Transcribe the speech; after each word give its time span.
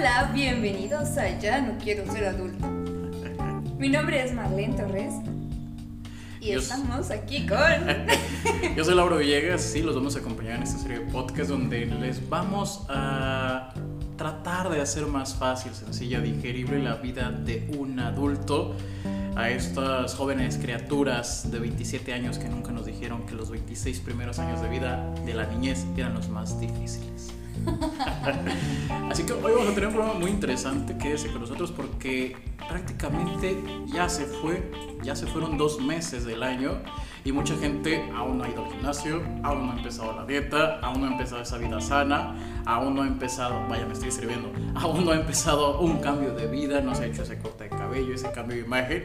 Hola, 0.00 0.30
bienvenidos 0.32 1.18
a 1.18 1.38
Ya 1.40 1.60
no 1.60 1.76
quiero 1.76 2.10
ser 2.10 2.24
adulto. 2.24 2.66
Mi 3.78 3.90
nombre 3.90 4.24
es 4.24 4.32
Marlene 4.32 4.72
Torres 4.74 5.12
y 6.40 6.52
Yo- 6.52 6.58
estamos 6.58 7.10
aquí 7.10 7.46
con... 7.46 7.58
Yo 8.76 8.82
soy 8.82 8.94
Lauro 8.94 9.18
Villegas, 9.18 9.60
sí, 9.60 9.82
los 9.82 9.94
vamos 9.94 10.16
a 10.16 10.20
acompañar 10.20 10.56
en 10.56 10.62
esta 10.62 10.78
serie 10.78 11.00
de 11.00 11.04
podcast 11.12 11.50
donde 11.50 11.84
les 11.84 12.26
vamos 12.30 12.86
a 12.88 13.74
tratar 14.16 14.70
de 14.70 14.80
hacer 14.80 15.04
más 15.04 15.34
fácil, 15.34 15.74
sencilla, 15.74 16.22
digerible 16.22 16.82
la 16.82 16.94
vida 16.94 17.30
de 17.30 17.70
un 17.78 18.00
adulto 18.00 18.74
a 19.36 19.50
estas 19.50 20.14
jóvenes 20.14 20.56
criaturas 20.56 21.50
de 21.50 21.58
27 21.58 22.14
años 22.14 22.38
que 22.38 22.48
nunca 22.48 22.72
nos 22.72 22.86
dijeron 22.86 23.26
que 23.26 23.34
los 23.34 23.50
26 23.50 24.00
primeros 24.00 24.38
años 24.38 24.62
de 24.62 24.70
vida 24.70 25.12
de 25.26 25.34
la 25.34 25.44
niñez 25.44 25.84
eran 25.94 26.14
los 26.14 26.30
más 26.30 26.58
difíciles. 26.58 27.34
Así 29.10 29.24
que 29.24 29.32
hoy 29.32 29.52
vamos 29.52 29.68
a 29.68 29.74
tener 29.74 29.88
un 29.88 29.94
programa 29.94 30.18
muy 30.18 30.30
interesante, 30.30 30.96
quédese 30.96 31.30
con 31.32 31.40
nosotros 31.40 31.72
porque 31.72 32.36
prácticamente 32.68 33.60
ya 33.86 34.08
se 34.08 34.24
fue, 34.24 34.70
ya 35.02 35.16
se 35.16 35.26
fueron 35.26 35.58
dos 35.58 35.80
meses 35.80 36.24
del 36.24 36.42
año 36.42 36.80
y 37.24 37.32
mucha 37.32 37.56
gente 37.56 38.08
aún 38.14 38.38
no 38.38 38.44
ha 38.44 38.48
ido 38.48 38.64
al 38.64 38.70
gimnasio, 38.70 39.22
aún 39.42 39.66
no 39.66 39.72
ha 39.72 39.76
empezado 39.76 40.12
la 40.12 40.24
dieta, 40.26 40.78
aún 40.80 41.00
no 41.00 41.08
ha 41.08 41.12
empezado 41.12 41.42
esa 41.42 41.58
vida 41.58 41.80
sana, 41.80 42.34
aún 42.66 42.94
no 42.94 43.02
ha 43.02 43.06
empezado, 43.06 43.66
vaya 43.68 43.84
me 43.84 43.94
estoy 43.94 44.12
sirviendo, 44.12 44.52
aún 44.76 45.04
no 45.04 45.10
ha 45.10 45.16
empezado 45.16 45.80
un 45.80 45.98
cambio 45.98 46.32
de 46.32 46.46
vida, 46.46 46.80
no 46.80 46.94
se 46.94 47.04
ha 47.04 47.06
hecho 47.06 47.22
ese 47.22 47.38
corte 47.38 47.64
de 47.64 47.70
cabello, 47.70 48.14
ese 48.14 48.30
cambio 48.30 48.56
de 48.56 48.62
imagen 48.62 49.02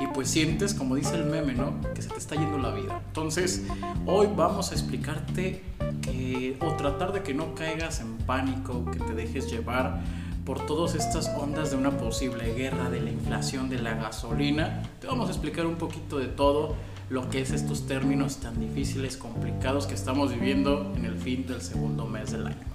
y 0.00 0.06
pues 0.06 0.30
sientes, 0.30 0.72
como 0.72 0.96
dice 0.96 1.14
el 1.16 1.26
meme, 1.26 1.52
¿no? 1.52 1.78
Que 1.94 2.00
se 2.00 2.08
te 2.08 2.16
está 2.16 2.34
yendo 2.34 2.56
la 2.56 2.70
vida. 2.70 3.02
Entonces, 3.08 3.66
hoy 4.06 4.28
vamos 4.34 4.70
a 4.70 4.74
explicarte 4.74 5.62
que, 6.00 6.56
o 6.60 6.74
tratar 6.74 7.12
de 7.12 7.22
que 7.22 7.34
no 7.34 7.54
caigas 7.54 8.00
en 8.00 8.16
pánico, 8.18 8.84
que 8.90 8.98
te 8.98 9.14
dejes 9.14 9.50
llevar 9.50 10.00
por 10.44 10.66
todas 10.66 10.94
estas 10.94 11.28
ondas 11.36 11.70
de 11.70 11.76
una 11.76 11.92
posible 11.92 12.54
guerra, 12.54 12.90
de 12.90 13.00
la 13.00 13.10
inflación, 13.10 13.68
de 13.68 13.78
la 13.78 13.94
gasolina. 13.94 14.82
Te 15.00 15.06
vamos 15.06 15.28
a 15.28 15.32
explicar 15.32 15.66
un 15.66 15.76
poquito 15.76 16.18
de 16.18 16.26
todo 16.26 16.74
lo 17.08 17.28
que 17.28 17.40
es 17.40 17.50
estos 17.50 17.86
términos 17.86 18.38
tan 18.38 18.58
difíciles, 18.58 19.16
complicados 19.16 19.86
que 19.86 19.94
estamos 19.94 20.32
viviendo 20.32 20.92
en 20.96 21.04
el 21.04 21.16
fin 21.16 21.46
del 21.46 21.60
segundo 21.60 22.06
mes 22.06 22.32
del 22.32 22.46
año. 22.46 22.66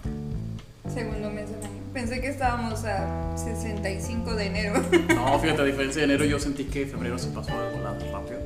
Segundo 0.93 1.29
mes 1.31 1.49
del 1.49 1.63
año. 1.63 1.81
Pensé 1.93 2.19
que 2.19 2.27
estábamos 2.27 2.83
a 2.83 3.37
65 3.37 4.35
de 4.35 4.45
enero. 4.47 4.81
No, 5.15 5.39
fíjate, 5.39 5.61
a 5.61 5.65
diferencia 5.65 6.01
de 6.01 6.13
enero, 6.13 6.25
yo 6.25 6.39
sentí 6.39 6.65
que 6.65 6.85
febrero 6.85 7.17
se 7.17 7.29
pasó 7.29 7.51
de 7.51 7.77
volado 7.77 7.99
rápido. 8.11 8.44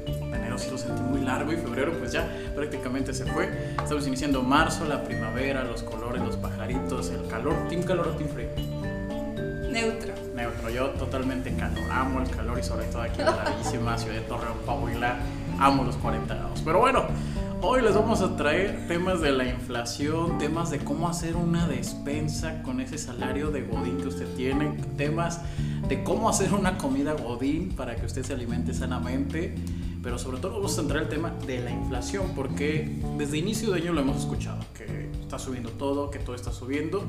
Sí 0.60 0.70
lo 0.70 0.78
sentí 0.78 1.02
muy 1.02 1.22
largo 1.22 1.54
y 1.54 1.56
febrero 1.56 1.94
pues 1.98 2.12
ya 2.12 2.28
prácticamente 2.54 3.14
se 3.14 3.26
fue. 3.26 3.74
Estamos 3.82 4.06
iniciando 4.06 4.44
marzo, 4.44 4.84
la 4.84 5.04
primavera, 5.04 5.64
los 5.64 5.84
colores, 5.84 6.22
los 6.22 6.36
pajaritos, 6.36 7.10
el 7.12 7.28
calor. 7.28 7.56
¿Team 7.70 7.84
calor 7.84 8.10
o 8.10 8.12
team 8.12 8.30
frío? 8.30 8.50
Neutro. 9.72 10.14
Neutro, 10.36 10.70
yo 10.70 10.90
totalmente 10.90 11.56
calor. 11.56 11.90
Amo 11.90 12.22
el 12.22 12.30
calor 12.30 12.60
y 12.60 12.64
sobre 12.64 12.88
todo 12.88 13.04
aquí 13.04 13.22
en 13.22 13.28
la 13.28 13.44
bellísima 13.58 13.98
ciudad 13.98 14.16
de 14.16 14.22
Torreón, 14.22 14.58
Coahuila. 14.66 15.20
Amo 15.60 15.86
los 15.86 15.96
40 15.96 16.36
grados. 16.36 16.62
Pero 16.66 16.80
bueno, 16.80 17.04
hoy 17.62 17.82
les 17.82 17.96
vamos 17.96 18.22
a 18.22 18.36
traer 18.36 18.88
temas 18.90 19.22
de 19.22 19.32
la 19.32 19.46
inflación, 19.46 20.40
temas 20.40 20.72
de 20.72 20.80
cómo 20.80 21.08
hacer 21.08 21.38
una 21.38 21.68
despensa 21.68 22.62
con 22.64 22.82
ese 22.82 22.98
salario 22.98 23.50
de 23.52 23.62
Godín 23.62 23.98
que 23.98 24.08
usted 24.08 24.28
tiene, 24.36 24.72
temas 24.98 25.40
de 25.88 26.04
cómo 26.04 26.30
hacer 26.30 26.54
una 26.54 26.78
comida 26.78 27.14
Godín 27.14 27.76
para 27.76 27.96
que 27.96 28.06
usted 28.06 28.24
se 28.24 28.34
alimente 28.34 28.74
sanamente. 28.74 29.56
Pero 30.02 30.18
sobre 30.18 30.40
todo 30.40 30.54
vamos 30.54 30.74
a 30.74 30.76
centrar 30.76 31.04
el 31.04 31.10
tema 31.10 31.32
de 31.46 31.60
la 31.60 31.72
inflación, 31.72 32.32
porque 32.36 33.02
desde 33.18 33.38
inicio 33.38 33.72
de 33.72 33.82
año 33.82 33.94
lo 33.94 34.02
hemos 34.02 34.18
escuchado, 34.18 34.60
que 34.78 35.10
está 35.22 35.38
subiendo 35.38 35.72
todo, 35.72 36.10
que 36.10 36.20
todo 36.20 36.36
está 36.36 36.54
subiendo, 36.54 37.04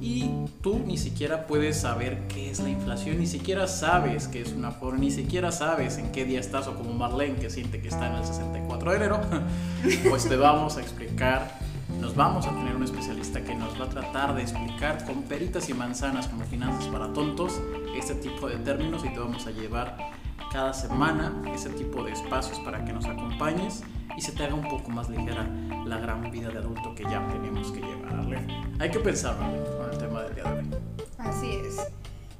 y 0.00 0.30
tú 0.62 0.80
ni 0.86 0.96
siquiera 0.96 1.46
puedes 1.46 1.80
saber 1.80 2.26
qué 2.28 2.50
es 2.50 2.60
la 2.60 2.70
inflación, 2.70 3.18
ni 3.18 3.26
siquiera 3.26 3.66
sabes 3.66 4.26
qué 4.26 4.40
es 4.40 4.52
una 4.52 4.70
forma, 4.70 5.00
ni 5.00 5.10
siquiera 5.10 5.52
sabes 5.52 5.98
en 5.98 6.12
qué 6.12 6.24
día 6.24 6.40
estás, 6.40 6.66
o 6.66 6.74
como 6.74 6.94
Marlene 6.94 7.36
que 7.36 7.50
siente 7.50 7.80
que 7.80 7.88
está 7.88 8.06
en 8.06 8.14
el 8.16 8.24
64 8.24 8.90
de 8.90 8.96
enero, 8.96 9.20
pues 10.08 10.26
te 10.26 10.36
vamos 10.36 10.78
a 10.78 10.80
explicar, 10.80 11.58
nos 12.00 12.16
vamos 12.16 12.46
a 12.46 12.50
tener 12.50 12.74
un 12.74 12.84
especialista 12.84 13.44
que 13.44 13.54
nos 13.54 13.78
va 13.78 13.84
a 13.84 13.88
tratar 13.90 14.34
de 14.34 14.42
explicar 14.42 15.04
con 15.04 15.22
peritas 15.24 15.68
y 15.68 15.74
manzanas 15.74 16.26
como 16.26 16.44
finanzas 16.44 16.86
para 16.86 17.12
tontos 17.12 17.60
este 17.98 18.14
tipo 18.14 18.48
de 18.48 18.56
términos 18.56 19.04
y 19.04 19.10
te 19.10 19.18
vamos 19.18 19.46
a 19.46 19.50
llevar 19.50 19.96
cada 20.50 20.72
semana 20.74 21.32
ese 21.54 21.70
tipo 21.70 22.02
de 22.02 22.12
espacios 22.12 22.58
para 22.60 22.84
que 22.84 22.92
nos 22.92 23.04
acompañes 23.04 23.82
y 24.16 24.20
se 24.20 24.32
te 24.32 24.44
haga 24.44 24.54
un 24.54 24.68
poco 24.68 24.90
más 24.90 25.08
ligera 25.08 25.48
la 25.86 25.98
gran 25.98 26.30
vida 26.30 26.48
de 26.48 26.58
adulto 26.58 26.94
que 26.94 27.04
ya 27.04 27.26
tenemos 27.28 27.70
que 27.70 27.80
llevarle. 27.80 28.46
Hay 28.78 28.90
que 28.90 28.98
pensarlo 28.98 29.46
con 29.76 29.90
el 29.90 29.98
tema 29.98 30.22
del 30.22 30.34
día 30.34 30.44
de 30.44 30.60
hoy. 30.60 30.70
Así 31.18 31.50
es. 31.50 31.76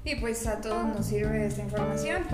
Y 0.04 0.16
pues 0.16 0.47
a 0.47 0.60
todos 0.60 0.84
nos 0.87 1.06
sirve 1.06 1.47
esta 1.47 1.62
información. 1.62 2.25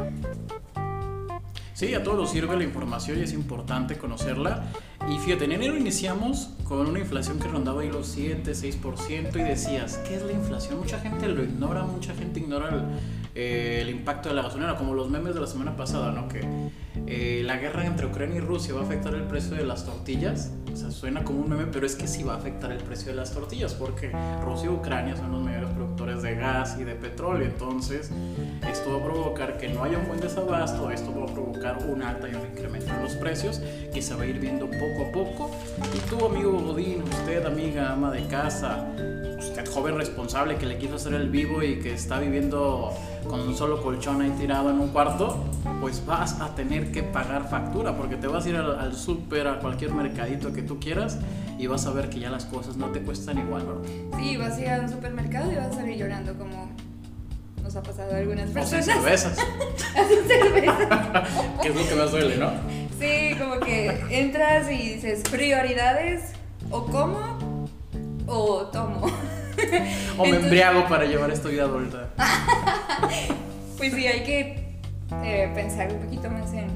Sí, 1.74 1.92
a 1.92 2.02
todos 2.02 2.16
nos 2.16 2.30
sirve 2.30 2.56
la 2.56 2.64
información 2.64 3.18
y 3.18 3.22
es 3.22 3.34
importante 3.34 3.98
conocerla. 3.98 4.64
Y 5.10 5.18
fíjate, 5.18 5.44
en 5.44 5.52
enero 5.52 5.76
iniciamos 5.76 6.54
con 6.64 6.86
una 6.86 6.98
inflación 6.98 7.38
que 7.38 7.48
rondaba 7.48 7.82
ahí 7.82 7.90
los 7.90 8.06
7, 8.06 8.50
6% 8.52 9.36
y 9.36 9.42
decías, 9.42 9.98
¿qué 10.08 10.16
es 10.16 10.22
la 10.22 10.32
inflación? 10.32 10.78
Mucha 10.78 10.98
gente 11.00 11.28
lo 11.28 11.44
ignora, 11.44 11.82
mucha 11.82 12.14
gente 12.14 12.40
ignora 12.40 12.88
eh, 13.38 13.80
el 13.82 13.90
impacto 13.90 14.30
de 14.30 14.34
la 14.34 14.40
gasolina, 14.40 14.76
como 14.76 14.94
los 14.94 15.10
memes 15.10 15.34
de 15.34 15.40
la 15.40 15.46
semana 15.46 15.76
pasada, 15.76 16.10
¿no? 16.10 16.26
Que 16.26 16.40
eh, 17.06 17.42
la 17.44 17.58
guerra 17.58 17.84
entre 17.84 18.06
Ucrania 18.06 18.36
y 18.36 18.40
Rusia 18.40 18.72
va 18.72 18.80
a 18.80 18.84
afectar 18.84 19.14
el 19.14 19.24
precio 19.24 19.54
de 19.54 19.64
las 19.66 19.84
tortillas. 19.84 20.52
O 20.72 20.76
sea, 20.76 20.90
suena 20.90 21.22
como 21.22 21.40
un 21.40 21.50
meme, 21.50 21.66
pero 21.66 21.84
es 21.84 21.96
que 21.96 22.06
sí 22.06 22.22
va 22.22 22.34
a 22.34 22.36
afectar 22.38 22.72
el 22.72 22.78
precio 22.78 23.08
de 23.08 23.14
las 23.16 23.32
tortillas, 23.32 23.74
porque 23.74 24.10
Rusia 24.42 24.66
y 24.66 24.68
Ucrania 24.70 25.16
son 25.16 25.32
los 25.32 25.42
mayores 25.42 25.68
productores 25.70 26.22
de 26.22 26.34
gas 26.34 26.78
y 26.80 26.84
de 26.84 26.94
petróleo. 26.94 27.46
Entonces, 27.46 28.10
esto 28.70 28.90
va 28.90 29.00
a 29.00 29.04
provocar 29.04 29.58
que 29.58 29.68
no 29.68 29.84
haya 29.84 29.98
un 29.98 30.06
buen 30.08 30.20
desabasto, 30.20 30.90
esto 30.90 31.14
va 31.18 31.24
a 31.24 31.32
provocar 31.34 31.78
un 31.86 32.02
alta 32.02 32.28
y 32.28 32.34
un 32.34 32.46
incremento 32.46 32.90
en 32.94 33.02
los 33.02 33.12
precios 33.16 33.60
que 33.92 34.00
se 34.00 34.14
va 34.14 34.22
a 34.22 34.26
ir 34.26 34.38
viendo 34.38 34.66
poco 34.66 35.06
a 35.08 35.12
poco. 35.12 35.50
Y 35.94 35.98
tú, 36.08 36.24
amigo 36.24 36.52
Godín, 36.52 37.02
usted, 37.02 37.44
amiga, 37.44 37.92
ama 37.92 38.10
de 38.10 38.26
casa, 38.26 38.86
usted 39.38 39.66
joven 39.68 39.96
responsable 39.96 40.56
que 40.56 40.66
le 40.66 40.78
quiso 40.78 40.94
hacer 40.96 41.14
el 41.14 41.28
vivo 41.28 41.62
y 41.62 41.78
que 41.80 41.92
está 41.94 42.18
viviendo 42.18 42.92
con 43.28 43.40
un 43.40 43.56
solo 43.56 43.82
colchón 43.82 44.22
ahí 44.22 44.30
tirado 44.38 44.70
en 44.70 44.78
un 44.80 44.88
cuarto, 44.88 45.44
pues 45.80 46.04
vas 46.06 46.40
a 46.40 46.54
tener 46.54 46.92
que 46.92 47.02
pagar 47.02 47.48
factura 47.48 47.96
porque 47.96 48.16
te 48.16 48.26
vas 48.26 48.46
a 48.46 48.48
ir 48.48 48.56
al, 48.56 48.78
al 48.78 48.94
súper, 48.94 49.48
a 49.48 49.58
cualquier 49.58 49.92
mercadito 49.92 50.52
que 50.52 50.62
tú 50.62 50.78
quieras 50.78 51.18
y 51.58 51.66
vas 51.66 51.86
a 51.86 51.92
ver 51.92 52.08
que 52.10 52.20
ya 52.20 52.30
las 52.30 52.44
cosas 52.44 52.76
no 52.76 52.86
te 52.90 53.00
cuestan 53.02 53.38
igual, 53.38 53.64
¿verdad? 53.66 53.82
Sí, 54.18 54.36
vas 54.36 54.56
a 54.56 54.60
ir 54.60 54.68
a 54.68 54.80
un 54.80 54.88
supermercado 54.88 55.52
y 55.52 55.56
vas 55.56 55.66
a 55.68 55.72
salir 55.72 55.96
llorando 55.98 56.34
como 56.34 56.70
nos 57.62 57.74
ha 57.74 57.82
pasado 57.82 58.14
a 58.14 58.18
algunas 58.18 58.44
O 58.44 58.52
sin 58.52 58.54
personas. 58.54 58.84
cervezas, 58.86 59.38
Sin 60.08 60.28
cerveza. 60.28 61.24
que 61.62 61.68
es 61.68 61.74
lo 61.74 61.88
que 61.88 61.94
más 61.96 62.10
duele, 62.12 62.36
¿no? 62.36 62.50
Sí, 62.98 63.34
como 63.38 63.58
que 63.60 64.00
entras 64.10 64.70
y 64.70 64.94
dices 64.94 65.22
prioridades 65.28 66.32
o 66.70 66.84
como 66.86 67.35
o 68.26 68.66
tomo. 68.66 69.00
O 69.06 69.06
me 69.06 70.28
Entonces- 70.28 70.42
embriago 70.44 70.86
para 70.88 71.04
llevar 71.04 71.30
esta 71.30 71.48
vida 71.48 71.62
adulta. 71.64 72.10
Pues 73.76 73.92
sí, 73.92 74.06
hay 74.06 74.22
que 74.24 74.78
eh, 75.22 75.52
pensar 75.54 75.92
un 75.92 75.98
poquito 76.00 76.30
más 76.30 76.50
en, 76.54 76.70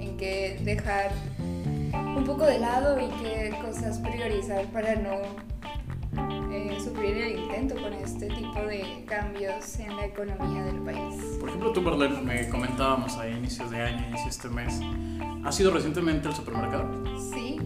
en 0.00 0.16
qué 0.16 0.56
dejar 0.62 1.10
un 2.16 2.22
poco 2.24 2.46
de 2.46 2.60
lado 2.60 2.96
y 3.00 3.08
qué 3.20 3.52
cosas 3.60 3.98
priorizar 3.98 4.64
para 4.66 4.94
no 4.94 5.16
eh, 6.52 6.78
sufrir 6.82 7.16
el 7.16 7.38
intento 7.40 7.74
con 7.82 7.92
este 7.92 8.28
tipo 8.28 8.60
de 8.60 9.04
cambios 9.06 9.78
en 9.80 9.96
la 9.96 10.06
economía 10.06 10.62
del 10.62 10.78
país. 10.82 11.20
Por 11.40 11.48
ejemplo, 11.48 11.72
tú, 11.72 11.82
Marlene, 11.82 12.20
me 12.22 12.48
comentábamos 12.48 13.16
a 13.18 13.28
inicios 13.28 13.68
de 13.72 13.82
año, 13.82 14.06
inicios 14.06 14.24
de 14.24 14.30
este 14.30 14.48
mes. 14.48 14.80
¿Has 15.46 15.60
ido 15.60 15.70
recientemente 15.70 16.28
al 16.28 16.34
supermercado? 16.34 16.88
Sí, 17.32 17.58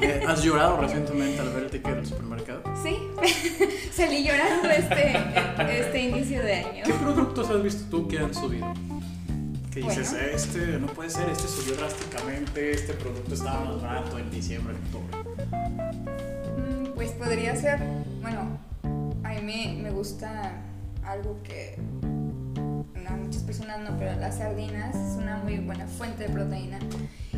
Eh, 0.00 0.22
¿Has 0.26 0.42
llorado 0.42 0.80
recientemente 0.80 1.40
al 1.40 1.48
ver 1.50 1.64
el 1.64 1.70
ticket 1.70 1.96
del 1.96 2.06
supermercado? 2.06 2.62
sí. 2.82 2.96
Salí 3.92 4.24
llorando 4.24 4.68
este, 4.68 5.16
este 5.80 5.98
inicio 6.02 6.42
de 6.42 6.54
año. 6.54 6.82
¿Qué 6.84 6.92
productos 6.92 7.48
has 7.50 7.62
visto 7.62 7.84
tú 7.90 8.08
que 8.08 8.18
han 8.18 8.34
subido? 8.34 8.66
Que 9.72 9.80
dices, 9.80 10.12
Bueno. 10.12 10.26
este 10.34 10.58
no 10.78 10.86
puede 10.88 11.10
ser, 11.10 11.28
este 11.30 11.48
subió 11.48 11.76
drásticamente, 11.76 12.72
este 12.72 12.92
producto 12.94 13.34
estaba 13.34 13.64
más 13.64 13.82
barato 13.82 14.18
en 14.18 14.30
diciembre, 14.30 14.74
en 14.74 14.82
octubre. 14.84 15.16
Mm, 16.58 16.94
Pues 16.94 17.10
podría 17.12 17.56
ser, 17.56 17.78
bueno, 18.20 18.58
a 19.24 19.28
mí 19.30 19.40
me, 19.42 19.82
me 19.82 19.90
gusta 19.90 20.52
algo 21.04 21.38
que 21.42 21.78
muchas 23.26 23.42
personas 23.42 23.80
no, 23.80 23.98
pero 23.98 24.18
las 24.20 24.38
sardinas 24.38 24.94
es 24.94 25.16
una 25.16 25.36
muy 25.38 25.58
buena 25.58 25.86
fuente 25.86 26.24
de 26.24 26.28
proteína. 26.28 26.78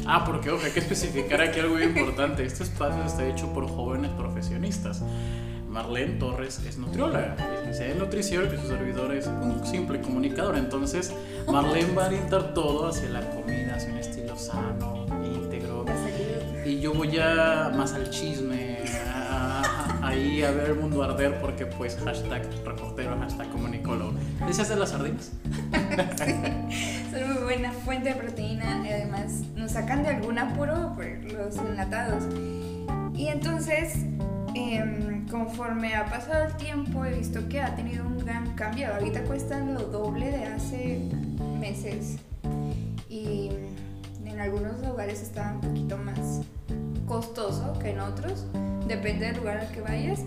Ah, 0.07 0.25
porque 0.25 0.51
ojo, 0.51 0.65
hay 0.65 0.73
que 0.73 0.81
especificar 0.81 1.41
aquí 1.41 1.61
algo 1.61 1.75
muy 1.75 1.85
importante. 1.85 2.45
Este 2.45 2.63
espacio 2.63 3.03
está 3.05 3.27
hecho 3.27 3.53
por 3.55 3.67
jóvenes 3.69 4.11
profesionistas. 4.13 5.03
Marlene 5.69 6.19
Torres 6.19 6.61
es 6.67 6.79
nutrióloga, 6.79 7.37
licenciada 7.59 7.93
en 7.93 7.99
nutrición 7.99 8.49
y 8.53 8.59
su 8.59 8.69
servidor 8.69 9.15
es 9.15 9.27
un 9.27 9.67
simple 9.67 10.01
comunicador. 10.01 10.57
Entonces, 10.57 11.13
Marlene 11.47 11.95
va 11.95 12.05
a 12.05 12.07
orientar 12.09 12.55
todo 12.55 12.89
hacia 12.89 13.09
la 13.11 13.21
comida, 13.31 13.77
hacia 13.77 13.93
un 13.93 13.99
estilo 13.99 14.37
sano, 14.37 15.07
íntegro. 15.25 15.85
Y 16.65 16.81
yo 16.81 16.93
voy 16.93 17.19
a 17.19 17.73
más 17.75 17.95
al 17.95 18.11
chisme, 18.11 18.48
ahí 20.09 20.43
a 20.43 20.51
ver 20.51 20.71
el 20.71 20.75
mundo 20.77 21.03
arder 21.03 21.39
porque 21.41 21.67
pues 21.67 21.97
hashtag 22.05 22.49
reportero, 22.65 23.19
hashtag 23.19 23.49
comunicólogo. 23.51 24.13
¿Decías 24.47 24.69
de 24.69 24.77
las 24.77 24.91
sardinas? 24.91 25.33
son 27.11 27.35
muy 27.35 27.43
buena 27.43 27.73
fuente 27.73 28.11
de 28.11 28.15
proteína 28.15 28.87
y 28.87 28.93
además 28.93 29.43
nos 29.55 29.73
sacan 29.73 30.03
de 30.03 30.11
algún 30.11 30.39
apuro 30.39 30.93
por 30.95 31.05
los 31.33 31.57
enlatados. 31.57 32.25
Y 33.15 33.29
entonces, 33.29 34.05
em, 34.55 35.27
conforme 35.29 35.95
ha 35.95 36.07
pasado 36.07 36.47
el 36.47 36.57
tiempo, 36.57 37.05
he 37.05 37.19
visto 37.19 37.49
que 37.49 37.61
ha 37.61 37.75
tenido 37.75 38.07
un 38.07 38.19
gran 38.19 38.55
cambio. 38.55 38.95
Ahorita 38.95 39.23
cuestan 39.25 39.75
lo 39.75 39.81
doble 39.81 40.31
de 40.31 40.45
hace 40.45 41.01
meses. 41.59 42.17
Y 43.09 43.51
en 44.25 44.41
algunos 44.41 44.81
lugares 44.87 45.21
está 45.21 45.53
un 45.53 45.61
poquito 45.61 45.99
más 45.99 46.43
costoso 47.09 47.73
que 47.81 47.91
en 47.91 48.01
otros, 48.01 48.45
depende 48.87 49.27
del 49.27 49.39
lugar 49.39 49.59
al 49.59 49.71
que 49.71 49.81
vayas. 49.81 50.21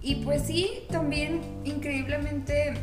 Y 0.00 0.16
pues 0.16 0.42
sí, 0.42 0.84
también 0.90 1.40
increíblemente 1.64 2.74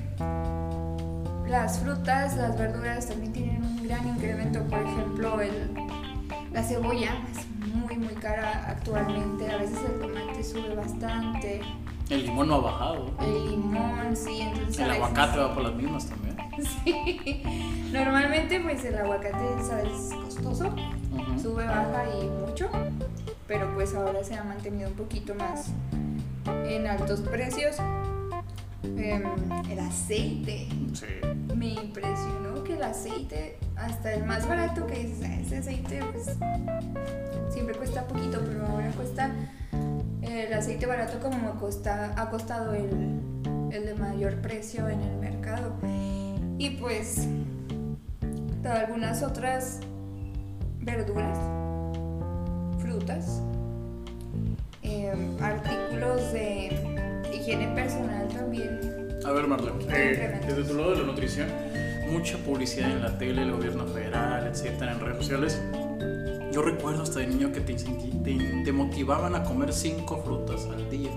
las 1.48 1.80
frutas, 1.80 2.38
las 2.38 2.58
verduras 2.58 3.08
también 3.08 3.34
tienen 3.34 3.64
un 3.64 3.84
gran 3.88 4.08
incremento. 4.08 4.64
Por 4.64 4.80
ejemplo, 4.80 5.42
el, 5.42 5.72
la 6.54 6.64
cebolla 6.64 7.12
es 7.32 7.46
muy 7.76 7.98
muy 7.98 8.14
cara 8.16 8.66
actualmente. 8.70 9.52
A 9.52 9.58
veces 9.58 9.78
el 9.86 10.00
tomate 10.00 10.44
sube 10.44 10.76
bastante. 10.76 11.62
El 12.10 12.26
limón 12.26 12.48
no 12.48 12.56
ha 12.56 12.60
bajado. 12.60 13.12
El 13.20 13.50
limón, 13.52 14.16
sí. 14.16 14.42
Entonces 14.42 14.80
el 14.80 14.92
aguacate 14.92 15.40
va 15.40 15.54
por 15.54 15.64
las 15.64 15.74
mismas 15.76 16.06
también. 16.08 16.32
Sí. 16.84 17.42
Normalmente 17.92 18.60
pues 18.60 18.84
el 18.86 18.96
aguacate 18.96 19.44
es 19.84 20.14
costoso, 20.14 20.76
sube, 21.42 21.66
baja 21.66 22.04
y 22.22 22.28
mucho, 22.28 22.70
pero 23.52 23.70
pues 23.74 23.94
ahora 23.94 24.24
se 24.24 24.34
ha 24.36 24.46
mantenido 24.46 24.88
un 24.88 24.96
poquito 24.96 25.36
más 25.36 25.72
en 26.66 26.88
altos 26.88 27.20
precios. 27.20 27.76
Em, 28.82 29.24
el 29.70 29.80
aceite. 29.80 30.70
Sí. 30.94 31.06
Me 31.54 31.74
impresionó 31.74 32.64
que 32.64 32.76
el 32.76 32.84
aceite, 32.84 33.58
hasta 33.76 34.14
el 34.14 34.24
más 34.24 34.48
barato 34.48 34.88
que 34.88 35.02
es 35.02 35.20
ese 35.20 35.58
aceite, 35.58 36.00
pues 36.14 36.30
siempre 37.50 37.76
cuesta 37.76 38.08
poquito, 38.08 38.40
pero 38.40 38.66
ahora 38.68 38.90
cuesta 38.92 39.30
el 40.22 40.54
aceite 40.54 40.86
barato 40.86 41.20
como 41.20 41.50
ha 41.50 42.30
costado 42.30 42.74
el, 42.74 43.20
el 43.74 43.86
de 43.86 43.96
mayor 43.96 44.42
precio 44.42 44.88
en 44.88 45.02
el 45.02 45.18
mercado. 45.18 45.74
Y 46.58 46.70
pues 46.80 47.28
algunas 48.64 49.24
otras 49.24 49.82
verduras, 50.80 51.38
em, 54.84 55.42
artículos 55.42 56.32
de 56.34 57.22
higiene 57.34 57.68
personal 57.76 58.28
también. 58.30 58.80
A 59.26 59.32
ver, 59.32 59.48
Marlene, 59.48 59.86
eh, 59.90 60.42
desde 60.48 60.64
tu 60.64 60.76
lado 60.76 60.92
de 60.92 60.98
la 60.98 61.04
nutrición, 61.04 61.48
mucha 62.12 62.38
publicidad 62.40 62.92
en 62.92 63.02
la 63.02 63.18
tele, 63.18 63.44
el 63.44 63.52
gobierno 63.52 63.86
federal, 63.86 64.48
etcétera, 64.48 64.94
en 64.94 65.00
redes 65.00 65.18
sociales. 65.18 65.62
Yo 66.52 66.62
recuerdo 66.62 67.04
hasta 67.04 67.20
de 67.20 67.28
niño 67.28 67.52
que 67.52 67.62
te, 67.62 67.76
te, 67.76 68.64
te 68.66 68.72
motivaban 68.72 69.36
a 69.36 69.44
comer 69.44 69.72
cinco 69.72 70.22
frutas 70.26 70.66
al 70.66 70.90
día, 70.90 71.12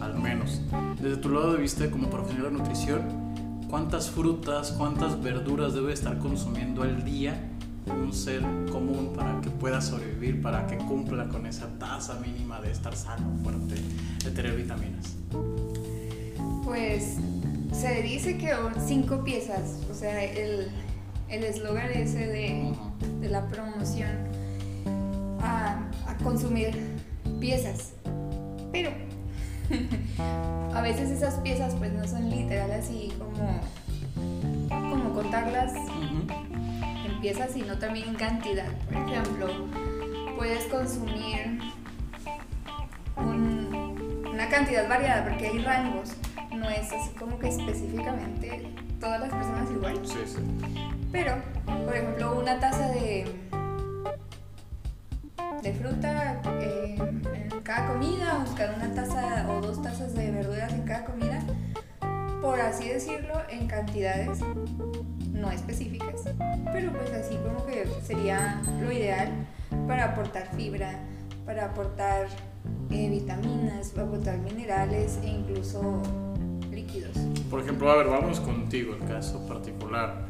al 0.00 0.18
menos. 0.18 0.62
Desde 1.00 1.18
tu 1.18 1.28
lado 1.28 1.52
de 1.52 1.60
vista 1.60 1.90
como 1.90 2.08
profesional 2.08 2.52
de 2.52 2.58
nutrición, 2.58 3.02
cuántas 3.68 4.10
frutas, 4.10 4.72
cuántas 4.72 5.22
verduras 5.22 5.74
debe 5.74 5.92
estar 5.92 6.18
consumiendo 6.18 6.82
al 6.82 7.04
día 7.04 7.38
un 7.86 8.12
ser 8.12 8.42
común 8.70 9.12
para 9.14 9.40
que 9.40 9.50
pueda 9.50 9.80
sobrevivir, 9.80 10.42
para 10.42 10.66
que 10.66 10.76
cumpla 10.76 11.28
con 11.28 11.46
esa 11.46 11.68
tasa 11.78 12.18
mínima 12.20 12.60
de 12.60 12.70
estar 12.70 12.96
sano, 12.96 13.36
fuerte, 13.42 13.76
de 14.24 14.30
tener 14.30 14.56
vitaminas? 14.56 15.16
Pues 16.64 17.16
se 17.72 18.02
dice 18.02 18.38
que 18.38 18.54
cinco 18.86 19.22
piezas, 19.22 19.80
o 19.90 19.94
sea, 19.94 20.24
el 20.24 20.70
eslogan 21.28 21.90
ese 21.90 22.26
de, 22.26 22.72
de, 23.20 23.28
la 23.28 23.46
promoción 23.48 24.10
a, 25.40 25.88
a 26.06 26.16
consumir 26.22 26.76
piezas. 27.40 27.92
Pero 28.72 28.90
a 30.74 30.80
veces 30.80 31.10
esas 31.10 31.34
piezas 31.36 31.74
pues 31.74 31.92
no 31.92 32.06
son 32.06 32.30
literal 32.30 32.70
así 32.72 33.12
como, 33.18 33.60
como 34.68 35.14
contarlas 35.14 35.72
sino 37.34 37.76
también 37.76 38.10
en 38.10 38.14
cantidad. 38.14 38.70
Por 38.88 38.96
ejemplo, 38.96 39.48
puedes 40.36 40.64
consumir 40.66 41.58
una 43.16 44.48
cantidad 44.48 44.88
variada 44.88 45.24
porque 45.24 45.48
hay 45.48 45.58
rangos. 45.58 46.12
No 46.54 46.68
es 46.70 46.92
así 46.92 47.10
como 47.18 47.38
que 47.38 47.48
específicamente 47.48 48.72
todas 49.00 49.20
las 49.20 49.30
personas 49.30 49.70
igual. 49.72 50.00
Sí, 50.06 50.18
sí. 50.24 50.38
Pero, 51.10 51.34
por 51.84 51.96
ejemplo, 51.96 52.38
una 52.38 52.60
taza 52.60 52.88
de, 52.90 53.24
de 55.62 55.74
fruta 55.74 56.40
eh, 56.60 56.96
en 56.98 57.60
cada 57.62 57.88
comida, 57.88 58.38
buscar 58.38 58.72
una 58.76 58.94
taza 58.94 59.46
o 59.50 59.60
dos 59.60 59.82
tazas 59.82 60.14
de 60.14 60.30
verduras 60.30 60.72
en 60.72 60.82
cada 60.82 61.04
comida, 61.04 61.42
por 62.40 62.60
así 62.60 62.88
decirlo, 62.88 63.34
en 63.50 63.66
cantidades 63.66 64.38
no 65.36 65.50
específicas, 65.50 66.22
pero 66.72 66.92
pues 66.92 67.12
así 67.12 67.36
como 67.36 67.64
que 67.66 67.86
sería 68.02 68.60
lo 68.80 68.90
ideal 68.90 69.28
para 69.86 70.12
aportar 70.12 70.48
fibra, 70.56 70.98
para 71.44 71.66
aportar 71.66 72.26
eh, 72.90 73.08
vitaminas, 73.10 73.90
para 73.90 74.06
aportar 74.06 74.38
minerales 74.38 75.18
e 75.22 75.28
incluso 75.28 76.02
líquidos. 76.70 77.16
Por 77.50 77.60
ejemplo, 77.60 77.90
a 77.90 77.96
ver, 77.96 78.08
vamos 78.08 78.40
contigo, 78.40 78.94
el 78.94 79.06
caso 79.08 79.46
particular 79.46 80.26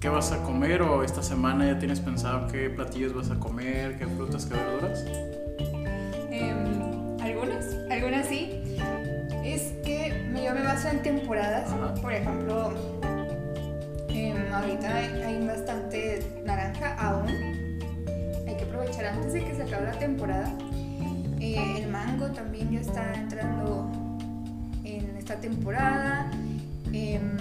qué 0.00 0.08
vas 0.08 0.30
a 0.32 0.42
comer 0.42 0.82
o 0.82 1.02
esta 1.02 1.22
semana 1.22 1.66
ya 1.66 1.78
tienes 1.78 2.00
pensado 2.00 2.46
qué 2.48 2.70
platillos 2.70 3.14
vas 3.14 3.30
a 3.30 3.40
comer, 3.40 3.98
qué 3.98 4.06
frutas, 4.06 4.46
qué 4.46 4.54
verduras? 4.54 5.04
Em, 6.30 7.20
algunas, 7.20 7.74
algunas 7.90 8.26
sí. 8.26 8.62
Es 9.44 9.72
que 9.84 10.30
yo 10.34 10.54
me 10.54 10.62
baso 10.62 10.88
en 10.88 11.02
temporadas. 11.02 11.70
Por 12.00 12.12
ejemplo, 12.12 12.72
em, 12.72 12.95
ahorita 14.56 14.94
hay, 14.94 15.46
bastante 15.46 16.42
naranja 16.44 16.94
aún. 16.94 17.28
Hay 18.46 18.56
que 18.56 18.64
aprovechar 18.64 19.06
antes 19.06 19.32
de 19.32 19.44
que 19.44 19.54
se 19.54 19.62
acabe 19.62 19.86
la 19.86 19.98
temporada. 19.98 20.52
Eh, 21.40 21.82
el 21.82 21.90
mango 21.90 22.26
también 22.28 22.70
ya 22.70 22.80
está 22.80 23.14
entrando 23.14 23.90
en 24.84 25.16
esta 25.16 25.36
temporada. 25.36 26.30
Em, 26.92 27.36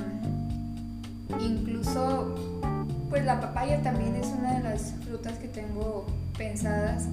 incluso 1.39 2.61
pues 3.09 3.23
la 3.23 3.39
papaya 3.39 3.81
también 3.81 4.15
es 4.15 4.27
una 4.27 4.57
de 4.57 4.63
las 4.63 4.93
frutas 5.05 5.33
que 5.37 5.47
tengo 5.47 6.05
pensadas. 6.37 7.07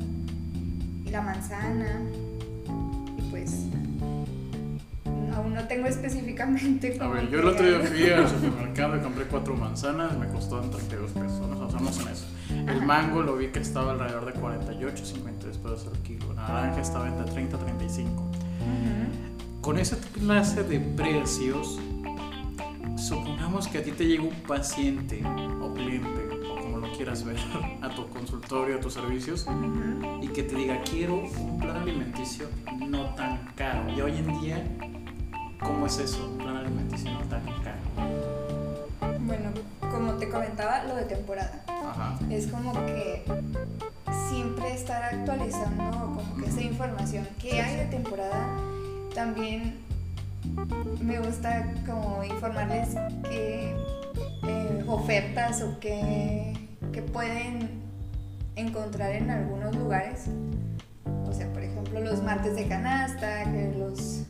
La 1.10 1.20
manzana. 1.20 2.00
No 5.52 5.66
tengo 5.66 5.86
específicamente. 5.86 6.98
A 7.00 7.08
ver, 7.08 7.30
yo 7.30 7.40
el 7.40 7.46
otro 7.46 7.66
día 7.66 7.80
fui 7.80 8.10
al 8.10 8.28
supermercado 8.28 8.96
y 8.96 9.00
compré 9.00 9.24
cuatro 9.26 9.54
manzanas, 9.54 10.16
me 10.18 10.28
costó 10.28 10.60
32 10.60 11.10
pesos, 11.12 11.48
nos 11.48 11.60
basamos 11.60 12.00
en 12.00 12.08
eso. 12.08 12.26
El 12.70 12.82
mango 12.82 13.22
lo 13.22 13.36
vi 13.36 13.48
que 13.48 13.60
estaba 13.60 13.92
alrededor 13.92 14.26
de 14.26 14.32
48, 14.32 15.04
53 15.04 15.56
pesos 15.58 15.88
el 15.92 15.98
kilo. 16.02 16.32
La 16.34 16.48
naranja 16.48 16.80
estaba 16.80 17.08
entre 17.08 17.24
30 17.32 17.58
35. 17.58 18.30
Con 19.60 19.78
esa 19.78 19.96
clase 19.96 20.64
de 20.64 20.80
precios, 20.80 21.78
supongamos 22.96 23.68
que 23.68 23.78
a 23.78 23.82
ti 23.84 23.92
te 23.92 24.06
llega 24.06 24.24
un 24.24 24.34
paciente 24.42 25.22
o 25.60 25.72
cliente, 25.72 26.28
o 26.50 26.60
como 26.60 26.78
lo 26.78 26.92
quieras 26.92 27.24
ver, 27.24 27.36
a 27.82 27.88
tu 27.90 28.08
consultorio, 28.08 28.76
a 28.76 28.80
tus 28.80 28.94
servicios, 28.94 29.46
y 30.20 30.28
que 30.28 30.42
te 30.42 30.56
diga, 30.56 30.82
quiero 30.82 31.14
un 31.14 31.60
plan 31.60 31.76
alimenticio 31.76 32.48
no 32.88 33.14
tan 33.14 33.52
caro. 33.54 33.90
Y 33.96 34.00
hoy 34.00 34.16
en 34.16 34.40
día, 34.40 34.64
¿cómo 35.62 35.86
es 35.86 35.98
eso? 35.98 36.26
Un 36.26 36.38
plan 36.38 36.56
alimenticio 36.56 37.10
no 37.12 37.20
tan 37.26 37.44
caro. 37.62 39.18
Bueno, 39.20 39.50
como 39.80 40.14
te 40.14 40.28
comentaba, 40.28 40.84
lo 40.84 40.96
de 40.96 41.04
temporada. 41.04 41.62
Es 42.30 42.46
como 42.46 42.72
que 42.86 43.24
siempre 44.28 44.74
estar 44.74 45.02
actualizando 45.02 46.14
como 46.14 46.36
que 46.36 46.48
esa 46.48 46.62
información 46.62 47.26
que 47.40 47.60
hay 47.60 47.76
de 47.76 47.84
temporada 47.86 48.48
también 49.14 49.78
me 51.00 51.18
gusta 51.20 51.72
como 51.86 52.24
informarles 52.24 52.90
qué 53.28 53.74
eh, 54.44 54.84
ofertas 54.86 55.62
o 55.62 55.78
qué, 55.80 56.52
pueden 57.12 57.82
encontrar 58.56 59.12
en 59.12 59.30
algunos 59.30 59.74
lugares. 59.76 60.26
O 61.28 61.32
sea, 61.32 61.50
por 61.52 61.62
ejemplo, 61.62 62.00
los 62.00 62.22
martes 62.22 62.54
de 62.54 62.68
canasta, 62.68 63.44
los... 63.76 64.21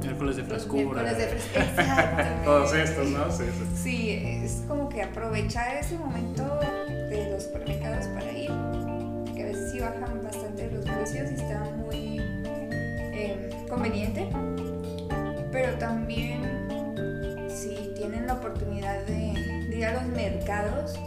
Miércoles 0.00 0.36
de 0.36 0.44
frescura. 0.44 1.02
Miércoles 1.02 1.18
de 1.18 1.26
frescura, 1.28 2.40
Todos 2.44 2.74
estos, 2.74 3.10
¿no? 3.10 3.30
Sí, 3.30 3.44
sí, 3.74 4.10
es 4.10 4.62
como 4.66 4.88
que 4.88 5.02
aprovechar 5.02 5.76
ese 5.76 5.96
momento 5.98 6.42
de 7.10 7.30
los 7.30 7.44
supermercados 7.44 8.06
para 8.08 8.32
ir, 8.32 8.50
que 9.34 9.42
a 9.42 9.46
veces 9.46 9.72
sí 9.72 9.80
bajan 9.80 10.22
bastante 10.22 10.70
los 10.70 10.84
precios 10.84 11.30
y 11.30 11.34
están 11.34 11.78
muy... 11.78 12.20
Em, 13.12 13.50
conveniente, 13.68 14.28
pero 15.52 15.78
también 15.78 16.42
si 17.48 17.92
tienen 17.94 18.26
la 18.26 18.34
oportunidad 18.34 19.04
de, 19.06 19.68
de 19.68 19.76
ir 19.76 19.84
a 19.84 19.92
los 19.94 20.06
mercados, 20.06 20.98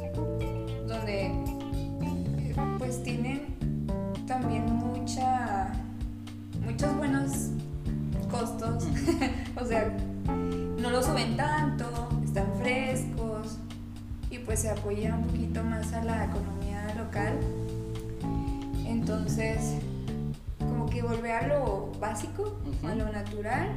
donde 0.87 1.25
eh, 1.25 2.55
pues 2.79 3.03
tienen 3.03 3.52
o 9.61 9.65
sea, 9.65 9.91
no 10.77 10.89
lo 10.89 11.03
suben 11.03 11.35
tanto, 11.35 11.85
están 12.23 12.47
frescos 12.61 13.57
y 14.29 14.39
pues 14.39 14.59
se 14.61 14.69
apoya 14.69 15.15
un 15.15 15.23
poquito 15.23 15.63
más 15.63 15.91
a 15.93 16.03
la 16.03 16.25
economía 16.25 16.93
local. 16.97 17.39
Entonces, 18.85 19.75
como 20.59 20.87
que 20.89 21.01
volver 21.01 21.31
a 21.31 21.47
lo 21.47 21.91
básico, 21.99 22.57
a 22.83 22.95
lo 22.95 23.11
natural 23.11 23.75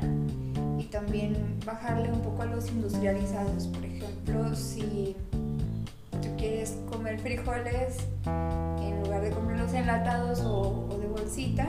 y 0.78 0.84
también 0.84 1.58
bajarle 1.64 2.12
un 2.12 2.20
poco 2.20 2.42
a 2.42 2.46
los 2.46 2.70
industrializados. 2.70 3.66
Por 3.66 3.84
ejemplo, 3.84 4.54
si 4.54 5.16
tú 6.10 6.28
quieres 6.36 6.78
comer 6.90 7.18
frijoles, 7.18 7.98
en 8.24 9.02
lugar 9.02 9.22
de 9.22 9.30
comerlos 9.30 9.72
enlatados 9.72 10.40
o, 10.40 10.86
o 10.90 10.98
de 10.98 11.06
bolsita, 11.06 11.68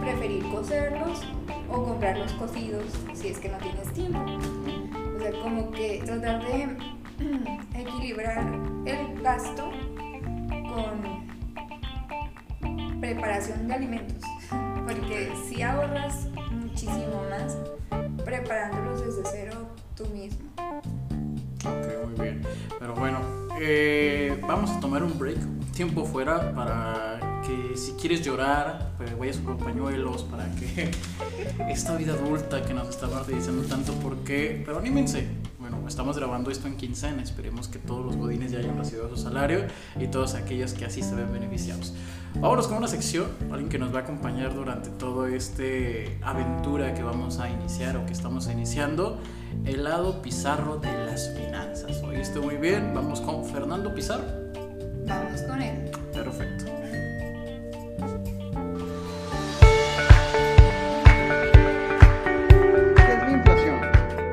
preferir 0.00 0.42
cocerlos 0.50 1.20
o 1.70 1.84
comprarlos 1.84 2.32
cocidos 2.34 2.84
si 3.14 3.28
es 3.28 3.38
que 3.38 3.48
no 3.48 3.58
tienes 3.58 3.92
tiempo. 3.92 4.20
O 5.16 5.20
sea, 5.20 5.32
como 5.42 5.70
que 5.70 6.02
tratar 6.04 6.44
de 6.46 6.76
equilibrar 7.80 8.46
el 8.86 9.20
gasto 9.22 9.70
con 10.50 11.28
preparación 13.00 13.68
de 13.68 13.74
alimentos. 13.74 14.22
Porque 14.86 15.32
si 15.48 15.62
ahorras 15.62 16.28
muchísimo 16.50 17.22
más 17.30 17.56
preparándolos 18.24 19.04
desde 19.04 19.22
cero 19.30 19.52
tú 19.96 20.06
mismo. 20.06 20.48
Ok, 21.64 22.06
muy 22.06 22.26
bien. 22.26 22.42
Pero 22.78 22.94
bueno, 22.94 23.18
eh, 23.60 24.40
vamos 24.46 24.70
a 24.70 24.80
tomar 24.80 25.02
un 25.02 25.18
break, 25.18 25.38
tiempo 25.72 26.04
fuera 26.04 26.54
para 26.54 27.42
que 27.46 27.76
si 27.76 27.92
quieres 27.92 28.22
llorar, 28.22 28.87
vayas 29.14 29.38
con 29.38 29.58
pañuelos 29.58 30.24
para 30.24 30.50
que 30.54 30.90
esta 31.68 31.96
vida 31.96 32.14
adulta 32.14 32.62
que 32.62 32.74
nos 32.74 32.88
está 32.88 33.06
martirizando 33.06 33.62
tanto, 33.64 33.92
porque, 33.94 34.62
pero 34.64 34.78
anímense. 34.78 35.26
Bueno, 35.58 35.86
estamos 35.86 36.16
grabando 36.16 36.50
esto 36.50 36.66
en 36.66 36.76
quincena, 36.76 37.22
esperemos 37.22 37.68
que 37.68 37.78
todos 37.78 38.04
los 38.04 38.16
godines 38.16 38.52
ya 38.52 38.58
hayan 38.58 38.78
recibido 38.78 39.08
su 39.08 39.16
salario 39.16 39.66
y 39.98 40.06
todos 40.06 40.34
aquellos 40.34 40.72
que 40.72 40.84
así 40.84 41.02
se 41.02 41.14
ven 41.14 41.32
beneficiados. 41.32 41.92
Vámonos 42.34 42.68
con 42.68 42.78
una 42.78 42.88
sección, 42.88 43.26
alguien 43.50 43.68
que 43.68 43.78
nos 43.78 43.92
va 43.92 44.00
a 44.00 44.02
acompañar 44.02 44.54
durante 44.54 44.90
todo 44.90 45.26
este 45.26 46.18
aventura 46.22 46.94
que 46.94 47.02
vamos 47.02 47.38
a 47.40 47.50
iniciar 47.50 47.96
o 47.96 48.06
que 48.06 48.12
estamos 48.12 48.48
iniciando, 48.48 49.18
el 49.64 49.84
lado 49.84 50.22
pizarro 50.22 50.76
de 50.76 50.92
las 50.92 51.34
finanzas. 51.34 52.02
¿Oíste 52.02 52.38
muy 52.38 52.56
bien? 52.56 52.92
Vamos 52.94 53.20
con 53.20 53.44
Fernando 53.44 53.94
Pizarro. 53.94 54.24
Vamos 55.06 55.42
con 55.42 55.60
él. 55.60 55.90
Perfecto. 56.12 56.77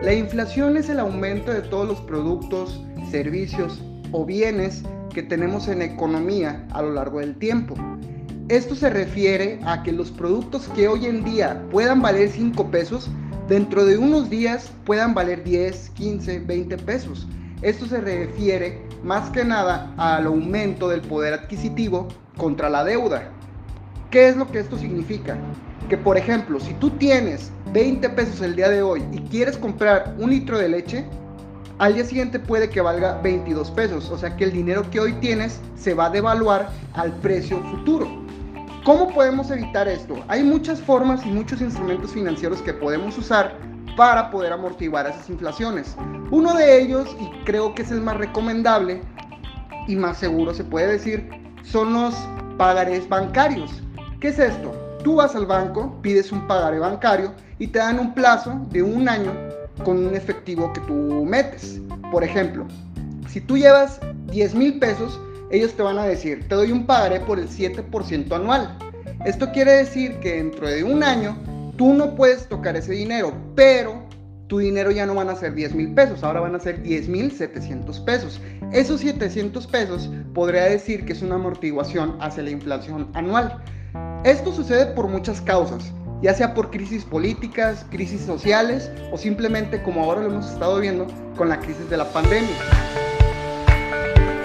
La 0.06 0.14
inflación 0.14 0.78
es 0.78 0.88
el 0.90 1.00
aumento 1.00 1.52
de 1.52 1.64
todos 1.64 1.88
los 1.88 2.00
productos, 2.02 2.80
servicios 3.10 3.82
o 4.12 4.24
bienes 4.24 4.84
que 5.12 5.24
tenemos 5.24 5.68
en 5.68 5.82
economía 5.82 6.64
a 6.74 6.84
lo 6.84 6.94
largo 6.94 7.22
del 7.22 7.36
tiempo. 7.38 7.74
Esto 8.48 8.76
se 8.76 8.92
refiere 8.92 9.60
a 9.66 9.82
que 9.82 9.92
los 9.92 10.12
productos 10.12 10.68
que 10.76 10.88
hoy 10.88 11.08
en 11.08 11.24
día 11.24 11.60
puedan 11.72 12.04
valer 12.04 12.30
5 12.30 12.70
pesos, 12.70 13.10
dentro 13.50 13.84
de 13.84 13.98
unos 13.98 14.30
días 14.30 14.72
puedan 14.86 15.16
valer 15.16 15.44
10, 15.44 15.90
15, 15.96 16.40
20 16.42 16.78
pesos. 16.78 17.28
Esto 17.64 17.88
se 17.88 18.00
refiere 18.00 18.84
más 19.02 19.32
que 19.32 19.44
nada 19.44 19.92
al 19.98 20.28
aumento 20.28 20.88
del 20.88 21.02
poder 21.02 21.34
adquisitivo 21.34 22.10
contra 22.38 22.70
la 22.70 22.84
deuda. 22.84 23.32
¿Qué 24.12 24.28
es 24.28 24.38
lo 24.38 24.52
que 24.52 24.60
esto 24.60 24.78
significa? 24.78 25.36
Que 25.90 25.98
por 25.98 26.16
ejemplo, 26.16 26.60
si 26.60 26.76
tú 26.76 26.92
tienes 26.92 27.52
20 27.76 28.10
pesos 28.12 28.40
el 28.40 28.56
día 28.56 28.70
de 28.70 28.82
hoy 28.82 29.04
y 29.12 29.20
quieres 29.24 29.58
comprar 29.58 30.16
un 30.18 30.30
litro 30.30 30.58
de 30.58 30.70
leche, 30.70 31.06
al 31.78 31.94
día 31.94 32.06
siguiente 32.06 32.40
puede 32.40 32.70
que 32.70 32.80
valga 32.80 33.20
22 33.22 33.70
pesos. 33.72 34.10
O 34.12 34.18
sea 34.18 34.38
que 34.38 34.46
el 34.46 34.54
dinero 34.54 34.90
que 34.90 35.02
hoy 35.02 35.12
tienes 35.20 35.60
se 35.76 35.94
va 35.94 36.06
a 36.06 36.10
devaluar 36.10 36.70
al 36.94 37.12
precio 37.18 37.62
futuro. 37.64 38.08
¿Cómo 38.86 39.14
podemos 39.14 39.52
evitar 39.52 39.90
esto? 39.90 40.16
Hay 40.30 40.42
muchas 40.42 40.80
formas 40.80 41.26
y 41.26 41.30
muchos 41.30 41.60
instrumentos 41.60 42.14
financieros 42.14 42.62
que 42.62 42.72
podemos 42.72 43.18
usar 43.18 43.58
para 43.98 44.32
poder 44.32 44.54
amortiguar 44.54 45.08
esas 45.08 45.30
inflaciones. 45.30 45.98
Uno 46.32 46.54
de 46.54 46.82
ellos, 46.82 47.14
y 47.20 47.30
creo 47.44 47.76
que 47.76 47.82
es 47.82 47.92
el 47.92 48.00
más 48.00 48.16
recomendable 48.16 49.02
y 49.90 49.98
más 49.98 50.18
seguro 50.18 50.54
se 50.54 50.64
puede 50.64 50.94
decir, 50.94 51.30
son 51.64 51.92
los 51.92 52.16
pagarés 52.58 53.10
bancarios. 53.10 53.84
¿Qué 54.22 54.30
es 54.30 54.40
esto? 54.40 54.85
Tú 55.06 55.18
vas 55.18 55.36
al 55.36 55.46
banco, 55.46 56.02
pides 56.02 56.32
un 56.32 56.48
pagaré 56.48 56.80
bancario 56.80 57.32
y 57.60 57.68
te 57.68 57.78
dan 57.78 58.00
un 58.00 58.16
plazo 58.16 58.60
de 58.72 58.82
un 58.82 59.08
año 59.08 59.32
con 59.84 60.04
un 60.04 60.16
efectivo 60.16 60.74
que 60.74 60.82
tú 60.82 61.24
metes. 61.24 61.80
Por 62.12 62.24
ejemplo, 62.24 62.66
si 63.30 63.40
tú 63.40 63.56
llevas 63.56 64.00
10 64.32 64.56
mil 64.56 64.80
pesos, 64.80 65.22
ellos 65.52 65.74
te 65.74 65.84
van 65.84 66.00
a 66.00 66.06
decir, 66.06 66.48
te 66.50 66.56
doy 66.56 66.72
un 66.72 66.88
pagaré 66.88 67.20
por 67.20 67.38
el 67.38 67.48
7% 67.48 68.36
anual. 68.36 68.76
Esto 69.26 69.52
quiere 69.52 69.74
decir 69.74 70.20
que 70.22 70.38
dentro 70.38 70.68
de 70.68 70.84
un 70.84 71.04
año 71.04 71.38
tú 71.78 71.94
no 71.94 72.16
puedes 72.16 72.50
tocar 72.50 72.76
ese 72.76 72.94
dinero, 72.94 73.32
pero 73.54 74.10
tu 74.48 74.58
dinero 74.58 74.90
ya 74.90 75.06
no 75.06 75.14
van 75.14 75.30
a 75.30 75.36
ser 75.36 75.54
10 75.54 75.76
mil 75.76 75.94
pesos, 75.94 76.24
ahora 76.24 76.40
van 76.40 76.56
a 76.56 76.60
ser 76.60 76.82
10 76.82 77.10
mil 77.10 77.32
700 77.32 78.00
pesos. 78.00 78.42
Esos 78.72 79.02
700 79.02 79.68
pesos 79.68 80.10
podría 80.34 80.64
decir 80.64 81.06
que 81.06 81.14
es 81.14 81.22
una 81.22 81.36
amortiguación 81.36 82.18
hacia 82.20 82.42
la 82.42 82.50
inflación 82.50 83.12
anual. 83.14 83.62
Esto 84.26 84.52
sucede 84.52 84.88
por 84.88 85.08
muchas 85.08 85.40
causas, 85.40 85.92
ya 86.22 86.34
sea 86.34 86.54
por 86.56 86.72
crisis 86.72 87.06
políticas, 87.06 87.86
crisis 87.92 88.22
sociales 88.22 88.90
o 89.12 89.18
simplemente 89.18 89.84
como 89.84 90.04
ahora 90.04 90.22
lo 90.22 90.32
hemos 90.32 90.52
estado 90.52 90.80
viendo 90.80 91.06
con 91.38 91.48
la 91.48 91.60
crisis 91.60 91.88
de 91.90 91.98
la 91.98 92.12
pandemia. 92.12 92.56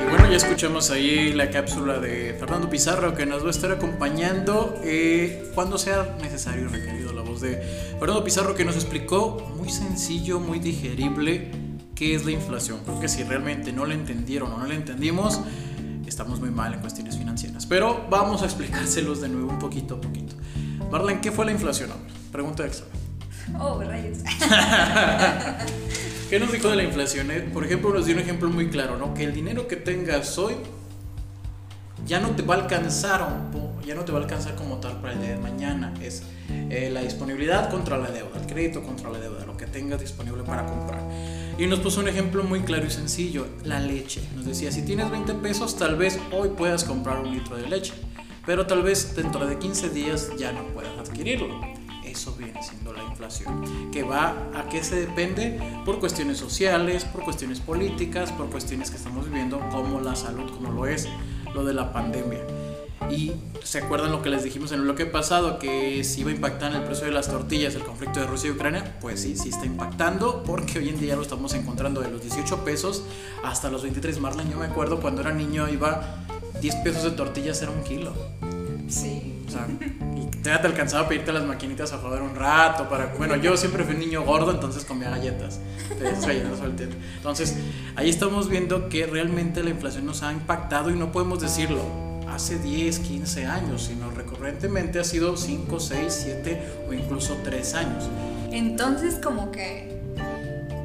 Y 0.03 0.11
bueno, 0.11 0.29
ya 0.31 0.37
escuchamos 0.37 0.91
ahí 0.91 1.33
la 1.33 1.51
cápsula 1.51 1.99
de 1.99 2.35
Fernando 2.39 2.69
Pizarro 2.69 3.15
que 3.15 3.25
nos 3.25 3.43
va 3.43 3.49
a 3.49 3.53
estar 3.53 3.73
acompañando 3.73 4.79
eh, 4.85 5.51
cuando 5.55 5.79
sea 5.79 6.17
necesario 6.21 6.65
y 6.65 6.69
requerido 6.69 7.13
la 7.15 7.23
voz 7.23 7.41
de 7.41 7.57
Fernando 7.99 8.23
Pizarro 8.23 8.55
que 8.55 8.67
nos 8.67 8.75
explicó 8.75 9.51
muy 9.57 9.71
sencillo, 9.71 10.41
muy 10.41 10.59
digerible 10.59 11.51
qué 11.95 12.15
es 12.15 12.27
la 12.27 12.33
inflación. 12.33 12.81
Creo 12.85 13.01
que 13.01 13.09
si 13.09 13.23
realmente 13.23 13.73
no 13.73 13.87
la 13.87 13.95
entendieron 13.95 14.53
o 14.53 14.59
no 14.59 14.67
la 14.67 14.75
entendimos, 14.75 15.41
estamos 16.07 16.41
muy 16.41 16.51
mal 16.51 16.75
en 16.75 16.81
cuestiones 16.81 17.17
financieras. 17.17 17.30
Pero 17.69 18.07
vamos 18.11 18.43
a 18.43 18.47
explicárselos 18.47 19.21
de 19.21 19.29
nuevo 19.29 19.51
un 19.51 19.59
poquito 19.59 19.97
a 19.97 20.01
poquito. 20.01 20.35
Marlene, 20.91 21.21
¿qué 21.21 21.31
fue 21.31 21.45
la 21.47 21.53
inflación? 21.53 21.91
Pregunta 22.33 22.67
extra. 22.67 22.87
Oh, 23.59 23.81
rayos. 23.83 24.19
¿Qué 26.31 26.39
nos 26.39 26.53
dijo 26.53 26.69
de 26.69 26.77
la 26.77 26.85
inflación? 26.85 27.31
eh? 27.31 27.41
Por 27.53 27.65
ejemplo, 27.65 27.93
nos 27.93 28.07
dio 28.07 28.15
un 28.15 28.21
ejemplo 28.21 28.49
muy 28.49 28.69
claro, 28.69 28.97
¿no? 28.97 29.15
Que 29.15 29.25
el 29.25 29.33
dinero 29.33 29.67
que 29.67 29.77
tengas 29.77 30.39
hoy 30.39 30.55
ya 32.07 32.21
no 32.21 32.31
te 32.31 32.43
va 32.43 32.55
a 32.55 32.59
alcanzar, 32.59 33.27
ya 33.85 33.95
no 33.95 34.05
te 34.05 34.13
va 34.13 34.19
a 34.19 34.23
alcanzar 34.23 34.55
como 34.55 34.79
tal 34.79 35.01
para 35.01 35.15
el 35.15 35.21
día 35.21 35.31
de 35.31 35.39
mañana. 35.39 35.93
Es 36.01 36.23
eh, 36.49 36.91
la 36.93 37.03
disponibilidad 37.03 37.69
contra 37.71 37.99
la 37.99 38.11
deuda, 38.11 38.39
el 38.41 38.47
crédito 38.47 38.83
contra 38.83 39.11
la 39.11 39.19
deuda, 39.19 39.45
lo 39.45 39.57
que 39.57 39.67
tengas 39.67 40.01
disponible 40.01 40.43
para 40.45 40.65
comprar. 40.67 41.01
Y 41.59 41.67
nos 41.67 41.81
puso 41.81 42.01
un 42.01 42.09
ejemplo 42.09 42.43
muy 42.43 42.61
claro 42.61 42.87
y 42.87 42.91
sencillo, 42.91 43.47
la 43.65 43.81
leche. 43.81 44.23
Nos 44.35 44.47
decía, 44.47 44.73
si 44.73 44.83
tienes 44.83 45.11
20 45.11 45.35
pesos, 45.35 45.77
tal 45.77 45.97
vez 45.97 46.19
hoy 46.33 46.51
puedas 46.51 46.85
comprar 46.85 47.21
un 47.21 47.33
litro 47.33 47.57
de 47.57 47.69
leche, 47.69 47.93
pero 48.47 48.67
tal 48.67 48.83
vez 48.83 49.15
dentro 49.15 49.47
de 49.47 49.59
15 49.59 49.91
días 49.91 50.31
ya 50.39 50.53
no 50.53 50.65
puedas 50.69 50.97
adquirirlo. 50.99 51.61
Eso 52.05 52.35
viene 52.37 52.63
siendo 52.63 52.93
la 52.93 53.05
inflación, 53.05 53.91
que 53.93 54.03
va 54.03 54.51
a 54.55 54.69
qué 54.69 54.83
se 54.83 54.97
depende 54.97 55.61
por 55.85 56.01
cuestiones 56.01 56.39
sociales, 56.39 57.05
por 57.05 57.23
cuestiones 57.23 57.61
políticas, 57.61 58.33
por 58.33 58.51
cuestiones 58.51 58.91
que 58.91 58.97
estamos 58.97 59.27
viviendo 59.27 59.61
como 59.71 60.01
la 60.01 60.17
salud, 60.17 60.51
como 60.51 60.73
lo 60.73 60.87
es 60.87 61.09
lo 61.55 61.65
de 61.65 61.75
la 61.75 61.93
pandemia. 61.93 62.41
Y 63.09 63.33
se 63.65 63.79
acuerdan 63.79 64.13
lo 64.13 64.23
que 64.23 64.29
les 64.29 64.45
dijimos 64.45 64.73
en 64.73 64.81
el 64.81 64.85
bloque 64.85 65.07
pasado, 65.07 65.59
que 65.59 66.05
si 66.05 66.21
iba 66.21 66.31
a 66.31 66.35
impactar 66.35 66.73
en 66.73 66.79
el 66.79 66.85
precio 66.85 67.07
de 67.07 67.13
las 67.13 67.29
tortillas 67.29 67.75
el 67.75 67.83
conflicto 67.83 68.21
de 68.21 68.27
Rusia 68.27 68.49
y 68.49 68.53
Ucrania, 68.53 68.97
pues 69.01 69.21
sí, 69.21 69.37
sí 69.37 69.49
está 69.49 69.67
impactando, 69.67 70.43
porque 70.45 70.79
hoy 70.79 70.91
en 70.91 71.01
día 71.01 71.17
lo 71.17 71.23
estamos 71.23 71.55
encontrando 71.55 72.01
de 72.01 72.11
los 72.11 72.21
18 72.23 72.65
pesos 72.65 73.03
hasta 73.43 73.71
los 73.71 73.83
23. 73.83 74.21
Marlene, 74.21 74.51
yo 74.51 74.59
me 74.59 74.67
acuerdo 74.67 75.01
cuando 75.01 75.23
era 75.23 75.33
niño 75.33 75.69
iba 75.69 76.19
10 76.61 76.75
pesos 76.77 77.05
de 77.05 77.11
tortillas 77.13 77.61
era 77.63 77.71
un 77.71 77.83
kilo. 77.83 78.13
Sí. 78.89 79.43
O 79.47 79.51
sea, 79.51 79.67
y 80.17 80.27
te 80.37 80.51
alcanzaba 80.51 81.07
a 81.07 81.09
pedirte 81.09 81.33
las 81.33 81.45
maquinitas 81.45 81.93
a 81.93 81.99
joder 81.99 82.23
un 82.23 82.37
rato 82.37 82.89
para... 82.89 83.15
Bueno, 83.19 83.37
yo 83.37 83.57
siempre 83.57 83.85
fui 83.85 83.95
un 83.95 84.01
niño 84.01 84.23
gordo, 84.23 84.53
entonces 84.53 84.85
comía 84.85 85.11
galletas. 85.11 85.61
Entonces, 85.91 86.77
tiempo. 86.77 86.97
Entonces, 87.17 87.57
ahí 87.97 88.09
estamos 88.09 88.49
viendo 88.49 88.89
que 88.89 89.07
realmente 89.07 89.63
la 89.63 89.71
inflación 89.71 90.07
nos 90.07 90.23
ha 90.23 90.33
impactado 90.33 90.91
y 90.91 90.95
no 90.95 91.11
podemos 91.13 91.41
decirlo. 91.41 92.10
Hace 92.31 92.59
10, 92.59 92.99
15 93.01 93.47
años, 93.47 93.85
sino 93.85 94.11
recurrentemente 94.11 94.99
ha 95.01 95.05
sido 95.05 95.37
5, 95.37 95.81
6, 95.81 96.05
7 96.25 96.63
o 96.89 96.93
incluso 96.93 97.37
3 97.45 97.75
años. 97.75 98.05
Entonces 98.53 99.17
como 99.23 99.51
que 99.51 100.01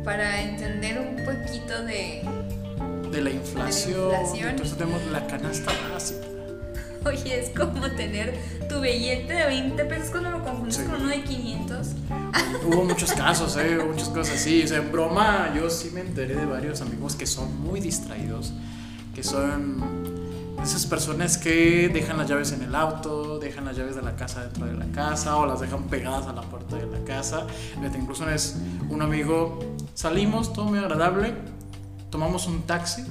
para 0.03 0.41
entender 0.41 0.99
un 0.99 1.15
poquito 1.25 1.83
de... 1.83 2.21
De 3.11 3.21
la 3.21 3.29
inflación, 3.29 3.93
De 4.09 4.11
la 4.11 4.21
inflación. 4.21 4.49
entonces 4.49 4.77
tenemos 4.77 5.01
la 5.11 5.25
canasta 5.27 5.71
básica. 5.93 6.21
Oye, 7.05 7.39
es 7.39 7.49
como 7.51 7.87
tener 7.91 8.33
tu 8.67 8.81
billete 8.81 9.31
de 9.33 9.45
20 9.45 9.85
pesos 9.85 10.09
cuando 10.09 10.31
lo 10.31 10.43
confundes 10.43 10.75
Sí. 10.77 10.83
con 10.83 10.95
uno 11.01 11.09
de 11.09 11.23
500. 11.23 11.87
Hubo 12.65 12.83
muchos 12.89 13.13
casos, 13.13 13.55
¿eh? 13.57 13.77
Hubo 13.77 13.91
muchas 13.93 14.09
cosas 14.09 14.35
así. 14.35 14.63
O 14.63 14.67
sea, 14.67 14.77
en 14.79 14.91
broma, 14.91 15.53
yo 15.55 15.69
sí 15.69 15.91
me 15.93 16.01
enteré 16.01 16.35
de 16.35 16.45
varios 16.45 16.81
amigos 16.81 17.15
que 17.15 17.27
son 17.27 17.59
muy 17.61 17.79
distraídos, 17.79 18.53
que 19.13 19.23
son 19.23 20.14
esas 20.65 20.87
personas 20.87 21.37
que 21.37 21.89
dejan 21.89 22.17
las 22.17 22.27
llaves 22.27 22.51
en 22.51 22.63
el 22.63 22.73
auto, 22.73 23.37
dejan 23.37 23.65
las 23.65 23.77
llaves 23.77 23.95
de 23.95 24.01
la 24.01 24.15
casa 24.15 24.41
dentro 24.41 24.65
de 24.65 24.73
la 24.73 24.87
casa 24.87 25.37
o 25.37 25.45
las 25.45 25.59
dejan 25.59 25.83
pegadas 25.83 26.25
a 26.25 26.33
la 26.33 26.41
puerta 26.41 26.75
de 26.75 26.87
la 26.87 27.03
casa. 27.05 27.45
Fíjate, 27.75 27.99
Incluso 27.99 28.25
vez 28.25 28.57
un 28.89 29.01
amigo 29.03 29.59
salimos, 29.93 30.53
todo 30.53 30.65
muy 30.65 30.79
agradable, 30.79 31.35
tomamos 32.09 32.47
un 32.47 32.63
taxi. 32.63 33.03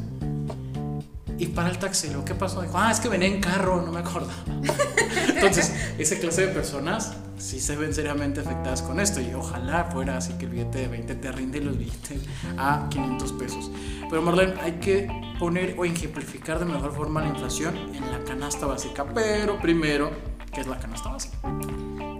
Y 1.38 1.46
para 1.46 1.68
el 1.68 1.78
taxi, 1.78 2.08
¿qué 2.26 2.34
pasó? 2.34 2.60
Dijo, 2.60 2.76
ah, 2.76 2.90
es 2.90 2.98
que 2.98 3.08
venía 3.08 3.28
en 3.28 3.40
carro, 3.40 3.82
no 3.82 3.92
me 3.92 4.00
acordaba. 4.00 4.34
Entonces, 5.28 5.72
esa 5.96 6.16
clase 6.18 6.46
de 6.46 6.48
personas 6.48 7.12
sí 7.44 7.60
se 7.60 7.76
ven 7.76 7.92
seriamente 7.92 8.40
afectadas 8.40 8.80
con 8.80 8.98
esto 8.98 9.20
y 9.20 9.34
ojalá 9.34 9.84
fuera 9.84 10.16
así 10.16 10.32
que 10.34 10.46
el 10.46 10.52
billete 10.52 10.78
de 10.78 10.88
20 10.88 11.14
te 11.16 11.30
rinde 11.30 11.60
los 11.60 11.76
billetes 11.76 12.22
a 12.56 12.88
500 12.88 13.32
pesos. 13.34 13.70
Pero 14.08 14.22
Marlene, 14.22 14.54
hay 14.62 14.72
que 14.72 15.08
poner 15.38 15.74
o 15.78 15.84
ejemplificar 15.84 16.58
de 16.58 16.64
mejor 16.64 16.94
forma 16.94 17.20
la 17.20 17.28
inflación 17.28 17.76
en 17.94 18.10
la 18.10 18.24
canasta 18.24 18.64
básica. 18.64 19.04
Pero 19.04 19.60
primero, 19.60 20.10
¿qué 20.52 20.62
es 20.62 20.66
la 20.66 20.78
canasta 20.78 21.10
básica? 21.10 21.36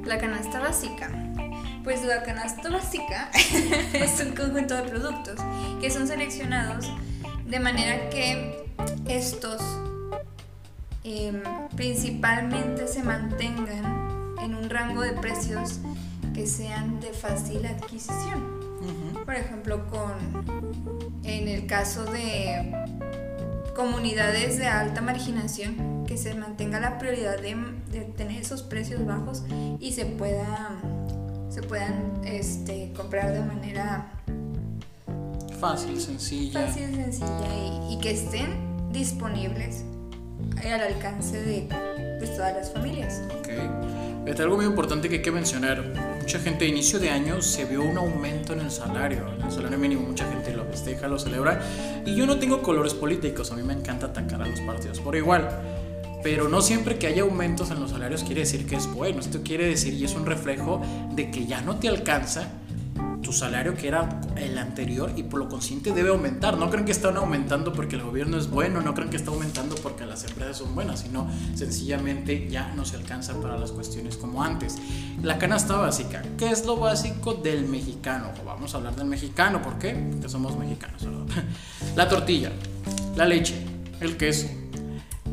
La 0.05 0.19
canasta 0.19 0.61
básica. 0.61 1.11
Pues 1.83 2.05
la 2.05 2.23
canasta 2.23 2.69
básica 2.69 3.31
es 3.95 4.21
un 4.21 4.35
conjunto 4.35 4.75
de 4.75 4.83
productos 4.83 5.37
que 5.81 5.91
son 5.91 6.07
seleccionados 6.07 6.91
de 7.47 7.61
manera 7.61 8.11
que 8.11 8.67
estos 9.09 9.63
em, 11.03 11.43
principalmente 11.77 12.87
se 12.89 13.03
mantengan 13.03 14.04
en 14.45 14.55
un 14.55 14.69
rango 14.71 15.03
de 15.03 15.13
precios 15.13 15.81
que 16.35 16.47
sean 16.47 17.01
de 17.01 17.13
fácil 17.13 17.65
adquisición. 17.67 18.55
Por 19.25 19.35
ejemplo, 19.35 19.87
con 19.89 20.13
en 21.25 21.49
el 21.49 21.67
caso 21.67 22.05
de 22.05 22.73
comunidades 23.75 24.59
de 24.59 24.67
alta 24.67 25.01
marginación, 25.01 26.05
que 26.07 26.19
se 26.19 26.35
mantenga 26.35 26.79
la 26.81 26.99
prioridad 26.99 27.41
de, 27.41 27.57
de 27.91 28.03
tener 28.03 28.43
esos 28.43 28.63
precios 28.63 29.05
bajos 29.07 29.43
y 29.81 29.93
se 29.93 30.05
pueda 30.07 30.77
se 31.49 31.63
puedan 31.63 32.21
este, 32.25 32.93
comprar 32.97 33.33
de 33.33 33.41
manera 33.41 34.11
Fácil, 35.61 36.01
sencilla. 36.01 36.67
fácil, 36.67 36.95
sencilla 36.95 37.89
y, 37.89 37.95
y 37.95 37.99
que 38.01 38.11
estén 38.11 38.91
disponibles 38.93 39.85
al 40.63 40.81
alcance 40.81 41.41
de 41.41 41.69
pues, 42.19 42.37
todas 42.37 42.55
las 42.55 42.73
familias. 42.73 43.23
Ok. 43.39 43.49
Fíjate, 44.25 44.43
algo 44.43 44.57
muy 44.57 44.65
importante 44.65 45.11
que 45.11 45.17
hay 45.17 45.23
que 45.23 45.31
mencionar. 45.31 45.85
Mucha 46.19 46.39
gente 46.39 46.65
a 46.65 46.69
inicio 46.69 46.99
de 46.99 47.11
año 47.11 47.43
se 47.43 47.67
vio 47.67 47.83
un 47.83 47.99
aumento 47.99 48.55
en 48.55 48.61
el 48.61 48.71
salario, 48.71 49.29
en 49.39 49.45
el 49.45 49.53
salario 49.53 49.79
mínimo. 49.79 50.01
Mucha 50.01 50.27
gente 50.27 50.55
lo 50.55 50.65
festeja, 50.65 51.09
lo 51.09 51.19
celebra. 51.19 51.61
Y 52.07 52.15
yo 52.17 52.25
no 52.27 52.39
tengo 52.39 52.63
colores 52.63 52.95
políticos, 52.95 53.53
a 53.53 53.57
mí 53.57 53.63
me 53.63 53.75
encanta 53.75 54.07
atacar 54.07 54.41
a 54.41 54.47
los 54.47 54.61
partidos 54.63 54.99
por 55.01 55.15
igual. 55.15 55.47
Pero 56.23 56.49
no 56.49 56.63
siempre 56.63 56.97
que 56.97 57.07
haya 57.07 57.21
aumentos 57.21 57.71
en 57.71 57.81
los 57.81 57.91
salarios 57.91 58.25
quiere 58.25 58.41
decir 58.41 58.67
que 58.67 58.77
es 58.77 58.91
bueno. 58.91 59.21
Esto 59.21 59.43
quiere 59.43 59.67
decir 59.67 59.93
y 59.93 60.07
es 60.07 60.15
un 60.15 60.25
reflejo 60.25 60.81
de 61.13 61.31
que 61.31 61.45
ya 61.45 61.61
no 61.61 61.77
te 61.77 61.89
alcanza 61.89 62.49
tu 63.25 63.33
salario 63.33 63.75
que 63.75 63.89
era 63.89 64.21
el 64.37 64.57
anterior 64.59 65.13
y 65.17 65.25
por 65.25 65.41
lo 65.41 65.49
consciente 65.49 65.93
debe 65.93 66.11
aumentar. 66.11 66.57
No 66.57 66.71
creen 66.71 66.85
que 66.85 66.93
están 66.93 67.17
aumentando 67.17 67.73
porque 67.73 67.97
el 67.97 68.03
gobierno 68.03 68.37
es 68.37 68.49
bueno, 68.49 68.81
no 68.83 68.95
creen 68.95 69.11
que 69.11 69.17
está 69.17 69.31
aumentando 69.33 69.75
porque 69.77 70.07
las 70.07 70.23
empresas 70.25 70.59
son 70.59 70.75
buenas, 70.75 71.01
sino 71.01 71.29
sencillamente 71.55 72.49
ya 72.49 72.73
no 72.77 72.85
se 72.85 72.97
alcanza 72.97 73.35
para 73.41 73.59
las 73.59 73.73
cuestiones 73.73 74.17
como 74.17 74.45
antes. 74.45 74.77
La 75.23 75.39
canasta 75.39 75.77
básica, 75.77 76.23
¿qué 76.39 76.51
es 76.51 76.65
lo 76.67 76.77
básico 76.77 77.35
del 77.35 77.67
mexicano? 77.67 78.31
Vamos 78.45 78.75
a 78.75 78.77
hablar 78.77 78.95
del 78.95 79.07
mexicano, 79.07 79.63
¿por 79.63 79.79
qué? 79.79 79.95
Porque 79.95 80.29
somos 80.29 80.57
mexicanos, 80.57 81.05
¿verdad? 81.05 81.45
La 81.97 82.09
tortilla, 82.09 82.53
la 83.17 83.25
leche, 83.25 83.55
el 84.01 84.17
queso, 84.17 84.49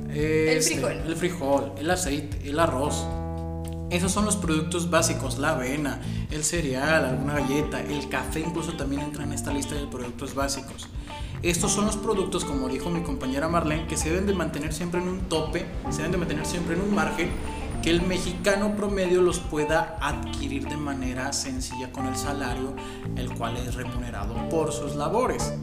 este, 0.09 0.61
frijol. 0.61 0.91
el 0.91 1.15
frijol, 1.15 1.71
el 1.77 1.89
aceite, 1.89 2.49
el 2.49 2.59
arroz, 2.59 3.05
esos 3.91 4.13
son 4.13 4.23
los 4.23 4.37
productos 4.37 4.89
básicos, 4.89 5.37
la 5.37 5.49
avena, 5.49 5.99
el 6.31 6.45
cereal, 6.45 7.03
alguna 7.03 7.33
galleta, 7.33 7.81
el 7.81 8.07
café 8.07 8.39
incluso 8.39 8.73
también 8.73 9.01
entra 9.01 9.25
en 9.25 9.33
esta 9.33 9.51
lista 9.53 9.75
de 9.75 9.85
productos 9.85 10.33
básicos. 10.33 10.87
Estos 11.43 11.73
son 11.73 11.87
los 11.87 11.97
productos, 11.97 12.45
como 12.45 12.69
dijo 12.69 12.89
mi 12.89 13.01
compañera 13.01 13.49
Marlene, 13.49 13.87
que 13.87 13.97
se 13.97 14.09
deben 14.09 14.27
de 14.27 14.33
mantener 14.33 14.73
siempre 14.73 15.01
en 15.01 15.09
un 15.09 15.19
tope, 15.27 15.65
se 15.89 15.97
deben 15.97 16.13
de 16.13 16.17
mantener 16.19 16.45
siempre 16.45 16.75
en 16.75 16.81
un 16.81 16.95
margen, 16.95 17.31
que 17.83 17.89
el 17.89 18.01
mexicano 18.03 18.77
promedio 18.77 19.21
los 19.21 19.39
pueda 19.39 19.97
adquirir 19.99 20.69
de 20.69 20.77
manera 20.77 21.33
sencilla 21.33 21.91
con 21.91 22.05
el 22.05 22.15
salario, 22.15 22.73
el 23.17 23.29
cual 23.33 23.57
es 23.57 23.75
remunerado 23.75 24.35
por 24.47 24.71
sus 24.71 24.95
labores. 24.95 25.53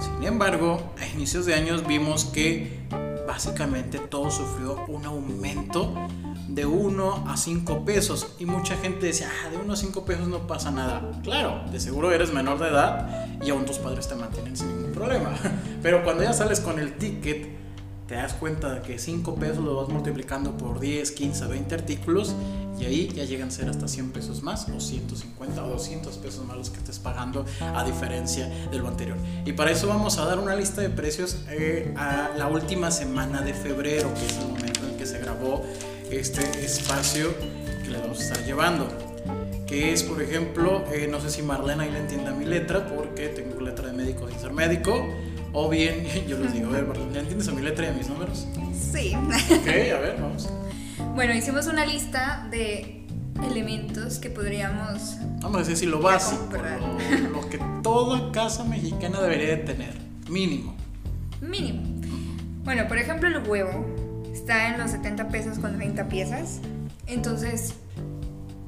Sin 0.00 0.24
embargo, 0.24 0.92
a 1.00 1.06
inicios 1.06 1.46
de 1.46 1.54
años 1.54 1.86
vimos 1.86 2.24
que 2.24 2.80
básicamente 3.28 4.00
todo 4.00 4.28
sufrió 4.30 4.84
un 4.88 5.04
aumento 5.04 5.94
de 6.54 6.66
1 6.66 7.24
a 7.28 7.36
5 7.36 7.84
pesos 7.84 8.34
y 8.38 8.46
mucha 8.46 8.76
gente 8.76 9.06
decía, 9.06 9.30
ah, 9.30 9.50
de 9.50 9.56
1 9.56 9.72
a 9.72 9.76
5 9.76 10.04
pesos 10.04 10.28
no 10.28 10.46
pasa 10.46 10.70
nada. 10.70 11.02
Claro, 11.22 11.62
de 11.70 11.78
seguro 11.78 12.12
eres 12.12 12.32
menor 12.32 12.58
de 12.58 12.68
edad 12.68 13.26
y 13.42 13.50
aún 13.50 13.64
tus 13.64 13.78
padres 13.78 14.08
te 14.08 14.14
mantienen 14.16 14.56
sin 14.56 14.68
ningún 14.68 14.92
problema. 14.92 15.34
Pero 15.82 16.02
cuando 16.02 16.22
ya 16.24 16.32
sales 16.32 16.60
con 16.60 16.78
el 16.78 16.94
ticket, 16.94 17.60
te 18.08 18.16
das 18.16 18.32
cuenta 18.32 18.74
de 18.74 18.82
que 18.82 18.98
5 18.98 19.36
pesos 19.36 19.58
lo 19.58 19.76
vas 19.76 19.88
multiplicando 19.88 20.56
por 20.56 20.80
10, 20.80 21.12
15, 21.12 21.46
20 21.46 21.74
artículos 21.76 22.34
y 22.80 22.84
ahí 22.84 23.08
ya 23.14 23.24
llegan 23.24 23.48
a 23.48 23.50
ser 23.52 23.68
hasta 23.68 23.86
100 23.86 24.10
pesos 24.10 24.42
más 24.42 24.66
o 24.68 24.80
150 24.80 25.64
o 25.64 25.68
200 25.68 26.16
pesos 26.18 26.44
más 26.44 26.56
los 26.56 26.70
que 26.70 26.78
estés 26.78 26.98
pagando 26.98 27.44
a 27.60 27.84
diferencia 27.84 28.48
de 28.70 28.78
lo 28.78 28.88
anterior. 28.88 29.16
Y 29.44 29.52
para 29.52 29.70
eso 29.70 29.86
vamos 29.86 30.18
a 30.18 30.24
dar 30.24 30.40
una 30.40 30.56
lista 30.56 30.80
de 30.80 30.90
precios 30.90 31.44
eh, 31.50 31.94
a 31.96 32.30
la 32.36 32.48
última 32.48 32.90
semana 32.90 33.42
de 33.42 33.54
febrero, 33.54 34.12
que 34.14 34.26
es 34.26 34.38
el 34.38 34.48
momento 34.48 34.80
en 34.88 34.96
que 34.96 35.06
se 35.06 35.18
grabó 35.18 35.62
este 36.10 36.64
espacio 36.64 37.34
que 37.82 37.90
les 37.90 38.00
vamos 38.00 38.20
a 38.20 38.22
estar 38.22 38.44
llevando. 38.44 38.88
Que 39.66 39.92
es, 39.92 40.02
por 40.02 40.20
ejemplo, 40.20 40.84
eh, 40.92 41.06
no 41.08 41.20
sé 41.20 41.30
si 41.30 41.42
Marlene 41.42 41.84
ahí 41.84 41.90
le 41.90 42.00
entienda 42.00 42.32
mi 42.32 42.44
letra, 42.44 42.86
porque 42.88 43.28
tengo 43.28 43.60
letra 43.60 43.88
de 43.88 43.92
médico 43.92 44.28
sin 44.28 44.38
ser 44.38 44.52
médico. 44.52 45.06
O 45.52 45.68
bien, 45.68 46.04
yo 46.28 46.38
les 46.38 46.52
digo, 46.52 46.68
a 46.68 46.72
ver, 46.72 46.86
Marlene, 46.86 47.12
¿le 47.12 47.20
entiendes 47.20 47.48
a 47.48 47.52
mi 47.52 47.62
letra 47.62 47.86
y 47.86 47.88
a 47.88 47.92
mis 47.92 48.08
números? 48.08 48.46
Sí. 48.92 49.14
Ok, 49.14 49.68
a 49.68 50.00
ver, 50.00 50.16
vamos. 50.20 50.48
Bueno, 51.14 51.34
hicimos 51.34 51.66
una 51.66 51.86
lista 51.86 52.48
de 52.50 53.06
elementos 53.48 54.18
que 54.18 54.28
podríamos 54.28 55.16
Vamos 55.40 55.56
a 55.56 55.60
decir 55.60 55.76
si 55.76 55.86
lo 55.86 56.00
básico, 56.00 56.48
lo, 56.52 57.40
lo 57.40 57.48
que 57.48 57.58
toda 57.82 58.30
casa 58.32 58.64
mexicana 58.64 59.20
debería 59.22 59.48
de 59.48 59.56
tener, 59.58 59.94
mínimo. 60.28 60.76
mínimo. 61.40 61.82
Bueno, 62.62 62.86
por 62.86 62.98
ejemplo, 62.98 63.28
el 63.28 63.38
huevo 63.48 63.99
está 64.40 64.68
en 64.68 64.78
los 64.78 64.90
70 64.90 65.28
pesos 65.28 65.58
con 65.58 65.76
30 65.76 66.08
piezas. 66.08 66.60
Entonces, 67.06 67.74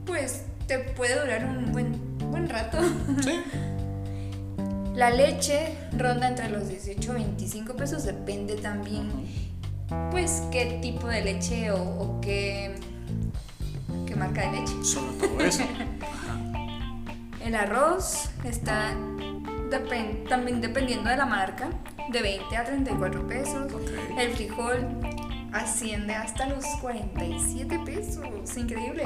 pues 0.06 0.42
te 0.66 0.78
puede 0.78 1.18
durar 1.20 1.44
un 1.44 1.72
buen, 1.72 1.92
buen 2.30 2.48
rato. 2.48 2.78
Sí, 3.22 3.40
La 4.94 5.08
leche 5.10 5.74
ronda 5.96 6.28
entre 6.28 6.50
los 6.50 6.68
18 6.68 7.12
y 7.12 7.14
25 7.24 7.74
pesos, 7.76 8.04
depende 8.04 8.56
también, 8.56 9.08
pues, 10.10 10.42
qué 10.52 10.78
tipo 10.82 11.06
de 11.08 11.24
leche 11.24 11.70
o, 11.70 11.78
o 11.82 12.20
qué, 12.20 12.74
qué 14.06 14.14
marca 14.14 14.42
de 14.50 14.60
leche. 14.60 14.74
solo 14.84 15.12
todo 15.12 15.40
eso. 15.40 15.62
El 17.42 17.54
arroz 17.54 18.28
está 18.44 18.92
depen- 19.70 20.28
también 20.28 20.60
dependiendo 20.60 21.08
de 21.08 21.16
la 21.16 21.24
marca, 21.26 21.70
de 22.12 22.20
20 22.20 22.54
a 22.56 22.64
34 22.64 23.26
pesos. 23.26 23.72
Ok. 23.72 23.90
El 24.18 24.30
frijol 24.32 24.86
asciende 25.52 26.14
hasta 26.14 26.46
los 26.48 26.64
47 26.80 27.78
pesos, 27.84 28.56
increíble. 28.56 29.04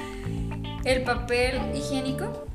El 0.84 1.02
papel 1.04 1.60
higiénico, 1.74 2.46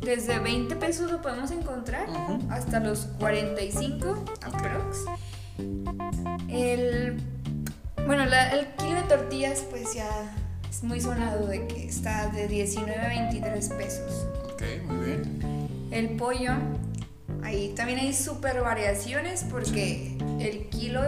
desde 0.00 0.38
20 0.38 0.76
pesos 0.76 1.10
lo 1.10 1.20
podemos 1.20 1.50
encontrar 1.50 2.06
hasta 2.50 2.80
los 2.80 3.00
45 3.18 4.24
aprox. 4.42 5.04
El, 6.48 7.20
bueno, 8.06 8.24
la- 8.26 8.50
el 8.52 8.66
kilo 8.76 8.94
de 8.94 9.02
tortillas 9.08 9.64
pues 9.68 9.94
ya 9.94 10.08
es 10.70 10.82
muy 10.84 11.00
sonado 11.00 11.46
de 11.46 11.66
que 11.66 11.86
está 11.86 12.28
de 12.28 12.46
19 12.48 12.98
a 12.98 13.08
23 13.08 13.68
pesos. 13.70 14.26
Ok, 14.52 14.62
muy 14.86 15.04
bien. 15.06 15.88
El 15.90 16.16
pollo, 16.16 16.52
ahí 17.42 17.72
también 17.76 17.98
hay 17.98 18.12
súper 18.14 18.60
variaciones 18.60 19.44
porque 19.50 20.16
el 20.40 20.68
kilo 20.68 21.02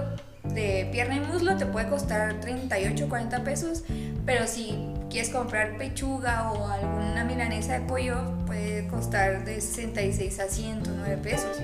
de 0.55 0.89
pierna 0.91 1.17
y 1.17 1.21
muslo 1.21 1.57
te 1.57 1.67
puede 1.67 1.89
costar 1.89 2.41
38, 2.41 3.09
40 3.09 3.45
pesos, 3.45 3.85
pero 4.25 4.47
si 4.47 4.77
quieres 5.11 5.31
comprar 5.31 5.77
pechuga 5.77 6.53
o 6.53 6.69
alguna 6.69 7.25
milanesa 7.25 7.75
de 7.75 7.81
pollo 7.87 8.17
puede 8.47 8.87
costar 8.89 9.45
de 9.45 9.61
66 9.61 10.41
a 10.41 10.49
109 10.49 11.17
pesos. 11.23 11.59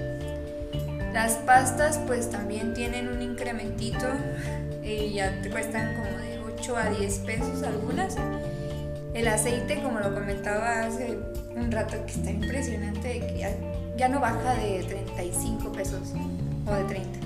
Las 1.12 1.34
pastas 1.34 1.98
pues 2.06 2.30
también 2.30 2.74
tienen 2.74 3.08
un 3.08 3.22
incrementito 3.22 4.06
y 4.82 5.12
ya 5.14 5.40
te 5.42 5.50
cuestan 5.50 5.94
como 5.94 6.18
de 6.18 6.40
8 6.58 6.76
a 6.76 6.90
10 6.90 7.18
pesos 7.20 7.62
algunas. 7.62 8.16
El 9.14 9.28
aceite, 9.28 9.80
como 9.80 10.00
lo 10.00 10.12
comentaba 10.12 10.82
hace 10.82 11.16
un 11.54 11.70
rato, 11.70 12.04
que 12.04 12.12
está 12.12 12.30
impresionante, 12.30 13.20
que 13.20 13.38
ya, 13.38 13.50
ya 13.96 14.08
no 14.08 14.18
baja 14.18 14.54
de 14.54 14.82
35 14.82 15.70
pesos 15.70 16.12
o 16.66 16.74
de 16.74 16.84
30. 16.84 17.23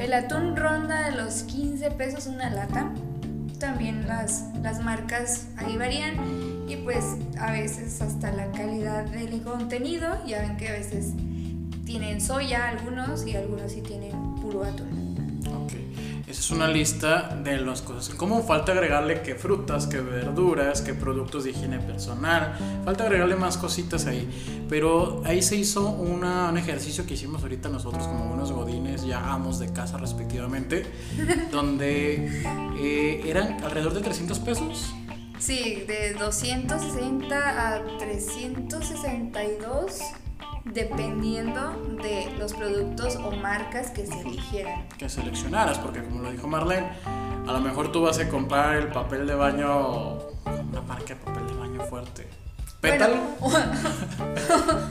El 0.00 0.14
atún 0.14 0.56
ronda 0.56 1.10
de 1.10 1.14
los 1.14 1.42
15 1.42 1.90
pesos 1.90 2.26
una 2.26 2.48
lata. 2.48 2.90
También 3.58 4.08
las, 4.08 4.46
las 4.62 4.82
marcas 4.82 5.48
ahí 5.58 5.76
varían 5.76 6.14
y 6.66 6.76
pues 6.76 7.04
a 7.38 7.52
veces 7.52 8.00
hasta 8.00 8.32
la 8.32 8.50
calidad 8.50 9.04
del 9.04 9.42
contenido. 9.42 10.16
Ya 10.26 10.40
ven 10.40 10.56
que 10.56 10.70
a 10.70 10.72
veces 10.72 11.12
tienen 11.84 12.22
soya 12.22 12.70
algunos 12.70 13.26
y 13.26 13.36
algunos 13.36 13.72
sí 13.72 13.82
tienen 13.82 14.36
puro 14.36 14.64
atún. 14.64 15.09
Esa 16.30 16.40
es 16.42 16.50
una 16.52 16.68
lista 16.68 17.36
de 17.42 17.58
las 17.58 17.82
cosas. 17.82 18.14
¿Cómo 18.14 18.44
falta 18.44 18.70
agregarle 18.70 19.20
que 19.20 19.34
frutas, 19.34 19.88
que 19.88 20.00
verduras, 20.00 20.80
que 20.80 20.94
productos 20.94 21.42
de 21.42 21.50
higiene 21.50 21.80
personal? 21.80 22.56
Falta 22.84 23.02
agregarle 23.02 23.34
más 23.34 23.58
cositas 23.58 24.06
ahí. 24.06 24.30
Pero 24.68 25.22
ahí 25.24 25.42
se 25.42 25.56
hizo 25.56 25.88
una, 25.88 26.50
un 26.50 26.56
ejercicio 26.56 27.04
que 27.04 27.14
hicimos 27.14 27.42
ahorita 27.42 27.68
nosotros 27.68 28.06
como 28.06 28.28
buenos 28.28 28.52
godines, 28.52 29.04
ya 29.04 29.32
amos 29.32 29.58
de 29.58 29.72
casa 29.72 29.98
respectivamente, 29.98 30.86
donde 31.50 32.44
eh, 32.78 33.22
eran 33.26 33.64
alrededor 33.64 33.94
de 33.94 34.02
300 34.02 34.38
pesos. 34.38 34.94
Sí, 35.40 35.82
de 35.88 36.14
260 36.14 37.74
a 37.74 37.82
362 37.98 40.00
dependiendo 40.64 41.72
de 42.02 42.32
los 42.38 42.54
productos 42.54 43.16
o 43.16 43.30
marcas 43.32 43.90
que 43.90 44.06
se 44.06 44.20
eligieran. 44.20 44.88
Que 44.98 45.08
seleccionaras, 45.08 45.78
porque 45.78 46.02
como 46.02 46.22
lo 46.22 46.30
dijo 46.30 46.46
Marlene, 46.46 46.88
a 47.46 47.52
lo 47.52 47.60
mejor 47.60 47.92
tú 47.92 48.02
vas 48.02 48.18
a 48.18 48.28
comprar 48.28 48.76
el 48.76 48.88
papel 48.88 49.26
de 49.26 49.34
baño, 49.34 50.18
una 50.44 50.80
marca 50.86 51.14
de 51.14 51.16
papel 51.16 51.46
de 51.46 51.54
baño 51.54 51.80
fuerte. 51.84 52.28
Pétalo. 52.80 53.16
Bueno, 53.40 53.72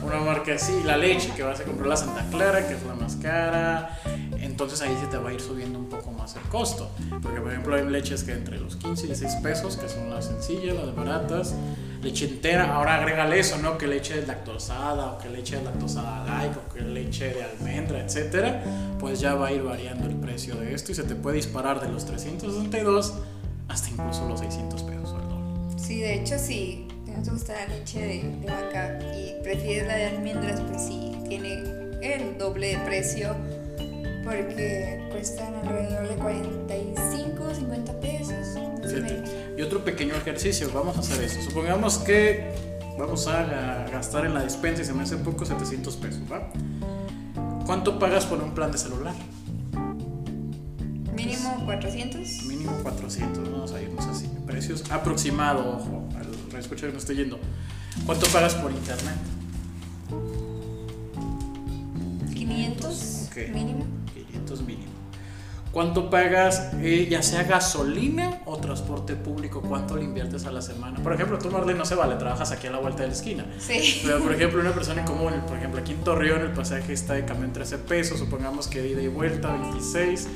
una 0.02 0.20
marca 0.20 0.54
así, 0.54 0.82
la 0.84 0.96
leche 0.96 1.32
que 1.34 1.42
vas 1.42 1.60
a 1.60 1.64
comprar 1.64 1.88
la 1.88 1.96
Santa 1.96 2.24
Clara, 2.30 2.66
que 2.66 2.74
es 2.74 2.82
la 2.84 2.94
más 2.94 3.16
cara. 3.16 3.98
Entonces 4.38 4.80
ahí 4.82 4.96
se 5.00 5.06
te 5.06 5.16
va 5.16 5.30
a 5.30 5.32
ir 5.32 5.40
subiendo 5.40 5.78
un 5.78 5.88
poco 5.88 6.12
más 6.12 6.36
el 6.36 6.42
costo. 6.42 6.90
Porque 7.22 7.40
por 7.40 7.50
ejemplo 7.50 7.74
hay 7.74 7.84
leches 7.88 8.22
que 8.22 8.32
entre 8.32 8.58
los 8.60 8.76
15 8.76 9.04
y 9.04 9.06
16 9.08 9.42
pesos, 9.42 9.76
que 9.76 9.88
son 9.88 10.10
las 10.10 10.26
sencillas, 10.26 10.76
las 10.76 10.94
baratas. 10.94 11.54
Leche 12.02 12.26
entera, 12.26 12.74
ahora 12.74 12.94
agrégale 12.94 13.38
eso, 13.38 13.58
¿no? 13.58 13.76
Que 13.76 13.86
leche 13.86 14.24
lactosada, 14.26 15.12
o 15.12 15.18
que 15.18 15.28
leche 15.28 15.62
lactosada 15.62 16.24
light, 16.24 16.52
o 16.56 16.72
que 16.72 16.80
leche 16.80 17.34
de 17.34 17.42
almendra, 17.42 18.00
etcétera. 18.02 18.62
Pues 18.98 19.20
ya 19.20 19.34
va 19.34 19.48
a 19.48 19.52
ir 19.52 19.62
variando 19.62 20.06
el 20.08 20.16
precio 20.16 20.54
de 20.56 20.74
esto 20.74 20.92
y 20.92 20.94
se 20.94 21.02
te 21.02 21.14
puede 21.14 21.36
disparar 21.36 21.80
de 21.80 21.88
los 21.88 22.06
362 22.06 23.14
hasta 23.68 23.90
incluso 23.90 24.26
los 24.28 24.40
600 24.40 24.82
pesos 24.82 25.14
el 25.14 25.80
sí, 25.80 26.00
de 26.00 26.14
hecho, 26.14 26.38
si 26.38 26.88
no 27.06 27.22
te 27.22 27.30
gusta 27.30 27.54
la 27.54 27.74
leche 27.74 28.00
de, 28.00 28.22
de 28.40 28.46
vaca 28.46 28.98
y 29.14 29.42
prefieres 29.42 29.86
la 29.86 29.96
de 29.96 30.06
almendras, 30.06 30.60
pues 30.60 30.82
sí, 30.82 31.12
tiene 31.28 31.62
el 32.02 32.38
doble 32.38 32.76
de 32.76 32.78
precio 32.78 33.36
porque 34.24 35.08
cuestan 35.10 35.54
alrededor 35.54 36.08
de 36.08 36.14
45, 36.16 37.29
pequeño 39.90 40.14
ejercicio, 40.14 40.70
vamos 40.72 40.96
a 40.96 41.00
hacer 41.00 41.22
esto. 41.24 41.42
Supongamos 41.42 41.98
que 41.98 42.52
vamos 42.98 43.26
a 43.26 43.44
ga- 43.44 43.90
gastar 43.90 44.24
en 44.24 44.34
la 44.34 44.42
despensa 44.42 44.82
y 44.82 44.84
se 44.84 44.92
me 44.92 45.02
hace 45.02 45.16
poco 45.16 45.44
700 45.44 45.96
pesos, 45.96 46.20
¿va? 46.30 46.48
¿Cuánto 47.66 47.98
pagas 47.98 48.24
por 48.26 48.40
un 48.42 48.52
plan 48.54 48.70
de 48.70 48.78
celular? 48.78 49.14
Mínimo 51.14 51.62
400. 51.64 52.44
Mínimo 52.44 52.72
400, 52.82 53.50
vamos 53.50 53.72
a 53.72 53.82
irnos 53.82 54.06
así. 54.06 54.28
Precios 54.46 54.88
aproximado, 54.90 55.76
ojo, 55.76 56.08
al 56.16 56.58
escucha 56.60 56.86
que 56.86 56.92
no 56.92 56.98
estoy 56.98 57.16
yendo. 57.16 57.38
¿Cuánto 58.06 58.26
pagas 58.28 58.54
por 58.54 58.70
internet? 58.70 59.14
500 62.34 63.28
Ok. 63.30 63.54
mínimo. 63.54 63.84
500 64.14 64.62
mínimo. 64.62 64.92
¿Cuánto 65.72 66.10
pagas, 66.10 66.70
eh, 66.80 67.06
ya 67.08 67.22
sea 67.22 67.44
gasolina 67.44 68.40
o 68.44 68.56
transporte 68.56 69.14
público? 69.14 69.62
¿Cuánto 69.62 69.96
le 69.96 70.02
inviertes 70.02 70.44
a 70.46 70.50
la 70.50 70.60
semana? 70.60 70.98
Por 71.00 71.12
ejemplo, 71.12 71.38
tú, 71.38 71.48
Marlene, 71.48 71.78
no 71.78 71.84
se 71.84 71.94
vale, 71.94 72.16
trabajas 72.16 72.50
aquí 72.50 72.66
a 72.66 72.72
la 72.72 72.78
vuelta 72.78 73.02
de 73.02 73.08
la 73.08 73.14
esquina. 73.14 73.46
Sí. 73.58 74.00
Pero, 74.04 74.18
por 74.18 74.32
ejemplo, 74.32 74.60
una 74.60 74.72
persona 74.74 75.04
común, 75.04 75.32
por 75.46 75.56
ejemplo, 75.56 75.80
aquí 75.80 75.92
en 75.92 76.00
Torreón 76.02 76.40
el 76.40 76.52
pasaje 76.52 76.92
está 76.92 77.14
de 77.14 77.24
camión 77.24 77.52
13 77.52 77.78
pesos, 77.78 78.18
supongamos 78.18 78.66
que 78.66 78.82
de 78.82 78.88
ida 78.88 79.02
y 79.02 79.08
vuelta 79.08 79.52
26, 79.52 80.28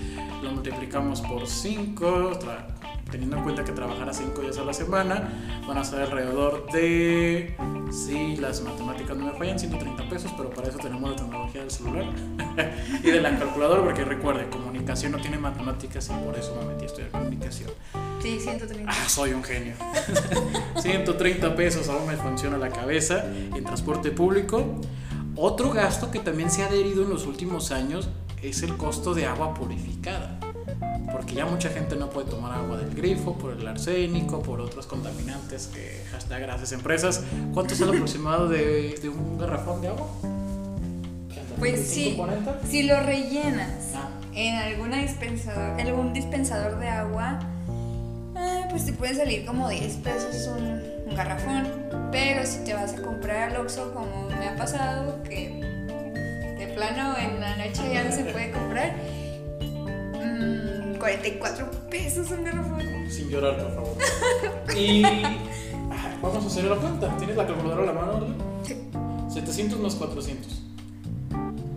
lo 0.44 0.52
multiplicamos 0.52 1.20
por 1.20 1.48
5, 1.48 2.38
teniendo 3.14 3.36
en 3.36 3.44
cuenta 3.44 3.64
que 3.64 3.70
trabajara 3.70 4.12
5 4.12 4.40
días 4.40 4.58
a 4.58 4.64
la 4.64 4.74
semana, 4.74 5.28
van 5.68 5.78
a 5.78 5.84
ser 5.84 6.02
alrededor 6.02 6.66
de, 6.72 7.54
si 7.92 8.34
las 8.38 8.60
matemáticas 8.60 9.16
no 9.16 9.26
me 9.26 9.38
fallan, 9.38 9.56
130 9.56 10.08
pesos, 10.08 10.32
pero 10.36 10.50
para 10.50 10.68
eso 10.68 10.78
tenemos 10.78 11.08
la 11.08 11.14
tecnología 11.14 11.60
del 11.60 11.70
celular 11.70 12.06
y 13.04 13.08
de 13.08 13.20
la 13.20 13.38
calculadora, 13.38 13.84
porque 13.84 14.04
recuerde, 14.04 14.48
comunicación 14.50 15.12
no 15.12 15.18
tiene 15.18 15.38
matemáticas 15.38 16.10
y 16.10 16.24
por 16.24 16.36
eso 16.36 16.56
me 16.60 16.72
metí 16.72 16.82
a 16.82 16.86
estudiar 16.86 17.10
comunicación. 17.12 17.70
Sí, 18.20 18.40
130. 18.40 18.90
Ah, 18.90 19.08
soy 19.08 19.32
un 19.32 19.44
genio. 19.44 19.74
130 20.80 21.54
pesos 21.54 21.88
aún 21.88 22.08
me 22.08 22.16
funciona 22.16 22.58
la 22.58 22.70
cabeza 22.70 23.24
en 23.26 23.62
transporte 23.62 24.10
público. 24.10 24.80
Otro 25.36 25.70
gasto 25.70 26.10
que 26.10 26.18
también 26.18 26.50
se 26.50 26.64
ha 26.64 26.66
adherido 26.66 27.04
en 27.04 27.10
los 27.10 27.26
últimos 27.26 27.70
años 27.70 28.08
es 28.42 28.64
el 28.64 28.76
costo 28.76 29.14
de 29.14 29.26
agua 29.26 29.54
purificada. 29.54 30.40
Porque 31.12 31.34
ya 31.34 31.46
mucha 31.46 31.68
gente 31.70 31.96
no 31.96 32.10
puede 32.10 32.28
tomar 32.30 32.52
agua 32.58 32.76
del 32.76 32.94
grifo 32.94 33.34
por 33.38 33.52
el 33.52 33.66
arsénico, 33.66 34.42
por 34.42 34.60
otros 34.60 34.86
contaminantes 34.86 35.68
que 35.68 36.02
hashtag 36.10 36.42
gracias 36.42 36.72
empresas. 36.72 37.22
¿Cuánto 37.52 37.74
es 37.74 37.80
el 37.80 37.88
aproximado 37.90 38.48
de, 38.48 38.98
de 39.00 39.08
un 39.08 39.38
garrafón 39.38 39.80
de 39.80 39.88
agua? 39.88 40.06
Pues 41.58 41.86
sí. 41.88 42.14
40? 42.16 42.60
Si 42.68 42.82
lo 42.82 43.00
rellenas 43.00 43.92
Ah. 43.94 44.08
en 44.34 44.56
alguna 44.56 44.98
dispensador, 44.98 45.80
algún 45.80 46.12
dispensador 46.12 46.78
de 46.80 46.88
agua, 46.88 47.38
ah, 48.36 48.66
pues 48.70 48.84
te 48.86 48.92
puede 48.92 49.14
salir 49.14 49.46
como 49.46 49.68
10 49.68 49.94
pesos 49.98 50.48
un, 50.48 50.82
un 51.08 51.14
garrafón. 51.16 51.68
Pero 52.10 52.44
si 52.44 52.58
te 52.64 52.74
vas 52.74 52.92
a 52.94 53.02
comprar 53.02 53.50
al 53.50 53.56
Oxxo, 53.60 53.92
como 53.94 54.28
me 54.30 54.48
ha 54.48 54.56
pasado, 54.56 55.22
que 55.22 55.60
de 56.58 56.72
plano 56.74 57.16
en 57.18 57.40
la 57.40 57.56
noche 57.56 57.82
ya 57.92 58.02
no 58.04 58.12
se 58.12 58.24
puede 58.24 58.50
comprar, 58.50 58.94
44 61.04 61.70
pesos 61.90 62.30
un 62.30 62.44
garrafón. 62.44 62.80
Sin 63.10 63.28
llorar, 63.28 63.62
por 63.62 63.74
favor. 63.74 63.98
Y 64.74 65.02
vamos 66.22 66.44
a 66.44 66.46
hacer 66.46 66.64
la 66.64 66.76
cuenta. 66.76 67.14
¿Tienes 67.18 67.36
la 67.36 67.46
calculadora 67.46 67.82
a 67.82 67.86
la 67.86 67.92
mano, 67.92 68.14
Orle? 68.14 68.34
700 69.30 69.78
más 69.80 69.96
400. 69.96 70.62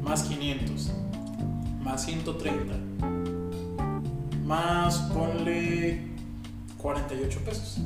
Más 0.01 0.23
500. 0.23 0.91
Más 1.83 2.05
130. 2.05 2.73
Más 4.45 4.95
ponle 5.13 6.07
48 6.77 7.39
pesos. 7.41 7.79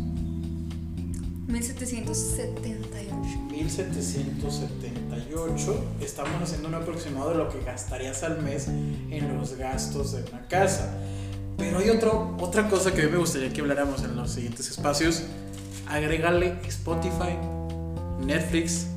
1778. 1.47 3.15
1778. 3.49 5.85
Estamos 6.01 6.39
haciendo 6.43 6.67
un 6.67 6.75
aproximado 6.75 7.31
de 7.31 7.37
lo 7.37 7.49
que 7.49 7.63
gastarías 7.63 8.21
al 8.21 8.43
mes 8.43 8.67
en 8.67 9.35
los 9.35 9.55
gastos 9.55 10.11
de 10.11 10.21
una 10.29 10.47
casa. 10.47 10.99
Pero 11.61 11.77
hay 11.77 11.89
otro, 11.91 12.35
otra 12.39 12.67
cosa 12.67 12.91
que 12.93 13.01
a 13.01 13.05
mí 13.05 13.11
me 13.11 13.17
gustaría 13.19 13.53
que 13.53 13.61
habláramos 13.61 14.03
en 14.03 14.15
los 14.15 14.31
siguientes 14.31 14.69
espacios. 14.69 15.23
Agrégale 15.87 16.57
Spotify, 16.67 17.37
Netflix, 18.25 18.87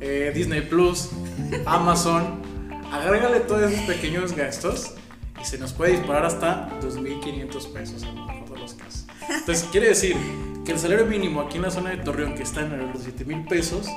eh, 0.00 0.32
Disney 0.34 0.62
Plus, 0.62 1.10
Amazon. 1.66 2.42
Agrégale 2.90 3.40
todos 3.40 3.70
esos 3.70 3.84
pequeños 3.84 4.34
gastos 4.34 4.92
y 5.40 5.44
se 5.44 5.58
nos 5.58 5.72
puede 5.72 5.92
disparar 5.92 6.24
hasta 6.24 6.70
2.500 6.80 7.72
pesos 7.72 8.02
en 8.02 8.14
de 8.14 8.60
los 8.60 8.74
casos. 8.74 9.06
Entonces, 9.28 9.68
quiere 9.70 9.88
decir 9.88 10.16
que 10.64 10.72
el 10.72 10.78
salario 10.78 11.04
mínimo 11.04 11.42
aquí 11.42 11.56
en 11.56 11.62
la 11.62 11.70
zona 11.70 11.90
de 11.90 11.98
Torreón, 11.98 12.34
que 12.34 12.44
está 12.44 12.62
en 12.62 12.78
los 12.78 13.02
7 13.02 13.24
mil 13.24 13.44
pesos, 13.44 13.88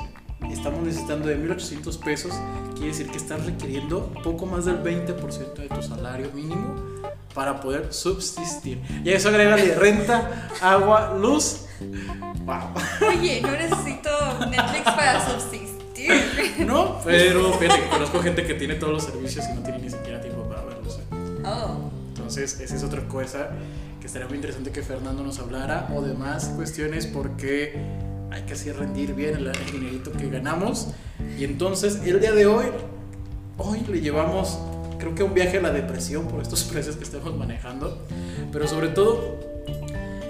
estamos 0.52 0.82
necesitando 0.84 1.30
de 1.30 1.36
1800 1.36 1.98
pesos. 2.00 2.34
Quiere 2.74 2.88
decir 2.88 3.08
que 3.08 3.18
estás 3.18 3.46
requiriendo 3.46 4.12
poco 4.24 4.46
más 4.46 4.66
del 4.66 4.84
20% 4.84 5.54
de 5.56 5.70
tu 5.70 5.82
salario 5.82 6.32
mínimo 6.34 6.97
para 7.38 7.62
poder 7.62 7.94
subsistir. 7.94 8.82
Y 9.06 9.12
a 9.12 9.16
eso 9.16 9.30
agrégale 9.30 9.76
renta, 9.76 10.50
agua, 10.60 11.16
luz. 11.22 11.68
¡Wow! 12.46 13.10
Oye, 13.10 13.42
no 13.44 13.52
necesito 13.52 14.10
Netflix 14.50 14.84
para 14.84 15.24
subsistir. 15.24 15.78
No, 16.66 17.00
pero 17.04 17.54
fíjate 17.54 17.82
que 17.82 17.90
conozco 17.90 18.20
gente 18.22 18.46
que 18.46 18.54
tiene 18.54 18.76
todos 18.76 18.94
los 18.94 19.04
servicios 19.04 19.46
y 19.52 19.54
no 19.56 19.62
tiene 19.62 19.80
ni 19.80 19.90
siquiera 19.90 20.22
tiempo 20.22 20.44
para 20.48 20.64
verlos. 20.64 20.98
¿eh? 20.98 21.44
Oh. 21.46 21.90
Entonces, 22.16 22.60
esa 22.60 22.76
es 22.76 22.84
otra 22.84 23.08
cosa 23.08 23.50
que 24.00 24.08
estaría 24.08 24.28
muy 24.28 24.38
interesante 24.38 24.72
que 24.72 24.82
Fernando 24.82 25.22
nos 25.24 25.40
hablara 25.40 25.90
o 25.94 26.02
demás 26.02 26.54
cuestiones 26.56 27.06
porque 27.06 27.80
hay 28.32 28.44
que 28.44 28.54
así 28.54 28.72
rendir 28.72 29.14
bien 29.14 29.36
el, 29.36 29.48
el 29.48 29.72
dinerito 29.72 30.12
que 30.12 30.30
ganamos. 30.30 30.90
Y 31.38 31.44
entonces, 31.44 32.02
el 32.06 32.20
día 32.20 32.32
de 32.32 32.48
hoy, 32.48 32.66
hoy 33.58 33.82
le 33.88 34.02
llevamos, 34.02 34.58
creo 34.98 35.16
que 35.16 35.24
un 35.24 35.34
viaje 35.34 35.58
a 35.58 35.62
la 35.62 35.72
depresión 35.72 36.28
por 36.28 36.42
estos 36.42 36.64
precios 36.72 36.96
que 36.96 37.04
estamos 37.04 37.36
manejando, 37.36 38.06
pero 38.52 38.68
sobre 38.68 38.90
todo 38.90 39.40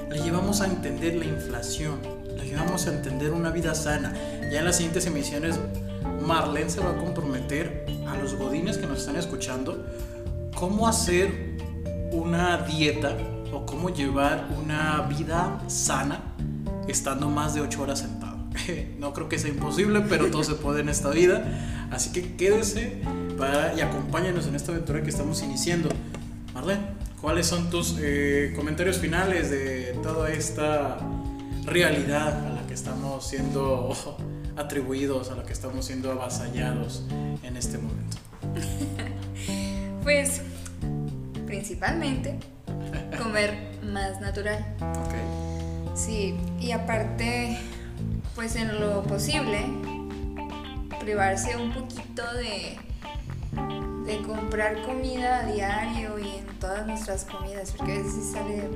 le 0.09 0.19
llevamos 0.21 0.61
a 0.61 0.67
entender 0.67 1.15
la 1.15 1.25
inflación, 1.25 1.99
le 2.35 2.45
llevamos 2.45 2.87
a 2.87 2.93
entender 2.93 3.31
una 3.31 3.49
vida 3.49 3.75
sana. 3.75 4.13
Ya 4.51 4.59
en 4.59 4.65
las 4.65 4.77
siguientes 4.77 5.05
emisiones, 5.05 5.59
Marlene 6.25 6.69
se 6.69 6.79
va 6.79 6.91
a 6.91 6.97
comprometer 6.97 7.85
a 8.07 8.17
los 8.17 8.35
godines 8.35 8.77
que 8.77 8.87
nos 8.87 8.99
están 8.99 9.15
escuchando 9.15 9.85
cómo 10.55 10.87
hacer 10.87 11.57
una 12.11 12.57
dieta 12.57 13.15
o 13.53 13.65
cómo 13.65 13.89
llevar 13.89 14.47
una 14.57 15.01
vida 15.03 15.61
sana 15.67 16.21
estando 16.87 17.29
más 17.29 17.53
de 17.53 17.61
8 17.61 17.81
horas 17.81 17.99
sentado. 17.99 18.37
No 18.97 19.13
creo 19.13 19.29
que 19.29 19.37
sea 19.37 19.51
imposible, 19.51 20.01
pero 20.09 20.31
todo 20.31 20.43
se 20.43 20.55
puede 20.55 20.81
en 20.81 20.89
esta 20.89 21.09
vida. 21.11 21.87
Así 21.91 22.11
que 22.11 22.35
quédese 22.35 23.01
para, 23.37 23.73
y 23.75 23.81
acompáñenos 23.81 24.47
en 24.47 24.55
esta 24.55 24.71
aventura 24.71 25.01
que 25.03 25.09
estamos 25.09 25.41
iniciando. 25.43 25.89
Marlene, 26.53 26.81
¿cuáles 27.21 27.47
son 27.47 27.69
tus 27.69 27.95
eh, 27.99 28.53
comentarios 28.55 28.97
finales 28.97 29.49
de 29.51 29.97
toda 30.01 30.31
esta 30.31 30.97
realidad 31.65 32.45
a 32.45 32.49
la 32.49 32.67
que 32.67 32.73
estamos 32.73 33.27
siendo 33.27 34.17
atribuidos, 34.57 35.29
a 35.29 35.35
la 35.35 35.43
que 35.43 35.53
estamos 35.53 35.85
siendo 35.85 36.11
avasallados 36.11 37.03
en 37.43 37.57
este 37.57 37.77
momento? 37.77 38.17
Pues 40.03 40.41
principalmente 41.45 42.39
comer 43.21 43.77
más 43.83 44.21
natural. 44.21 44.65
Ok. 44.79 45.13
Sí, 45.97 46.33
y 46.61 46.71
aparte, 46.71 47.57
pues 48.33 48.55
en 48.55 48.79
lo 48.79 49.03
posible, 49.03 49.65
privarse 51.01 51.57
un 51.57 51.73
poquito 51.73 52.23
de, 52.35 52.77
de 54.07 54.21
comprar 54.21 54.81
comida 54.83 55.39
a 55.39 55.45
diario 55.51 56.17
y 56.17 56.37
en 56.37 56.45
todas 56.59 56.87
nuestras 56.87 57.25
comidas, 57.25 57.73
porque 57.77 57.91
a 57.91 57.97
veces 57.97 58.31
sale 58.31 58.69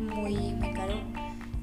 muy, 0.00 0.34
muy 0.36 0.72
caro, 0.74 1.00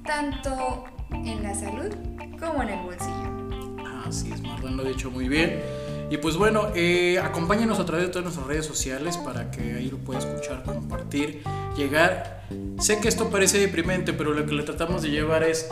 tanto 0.03 0.85
en 1.11 1.43
la 1.43 1.53
salud 1.53 1.93
como 2.39 2.63
en 2.63 2.69
el 2.69 2.79
bolsillo. 2.79 3.83
Así 4.07 4.31
es, 4.31 4.41
Marlene 4.41 4.77
lo 4.77 4.83
ha 4.83 4.87
dicho 4.87 5.11
muy 5.11 5.29
bien. 5.29 5.61
Y 6.09 6.17
pues 6.17 6.37
bueno, 6.37 6.69
eh, 6.73 7.19
acompáñanos 7.19 7.79
a 7.79 7.85
través 7.85 8.07
de 8.07 8.11
todas 8.11 8.23
nuestras 8.23 8.47
redes 8.47 8.65
sociales 8.65 9.17
para 9.17 9.51
que 9.51 9.61
ahí 9.61 9.89
lo 9.91 9.99
pueda 9.99 10.19
escuchar, 10.19 10.63
compartir, 10.63 11.43
llegar. 11.77 12.43
Sé 12.79 12.99
que 12.99 13.07
esto 13.07 13.29
parece 13.29 13.59
deprimente, 13.59 14.13
pero 14.13 14.33
lo 14.33 14.43
que 14.45 14.53
le 14.53 14.63
tratamos 14.63 15.03
de 15.03 15.11
llevar 15.11 15.43
es 15.43 15.69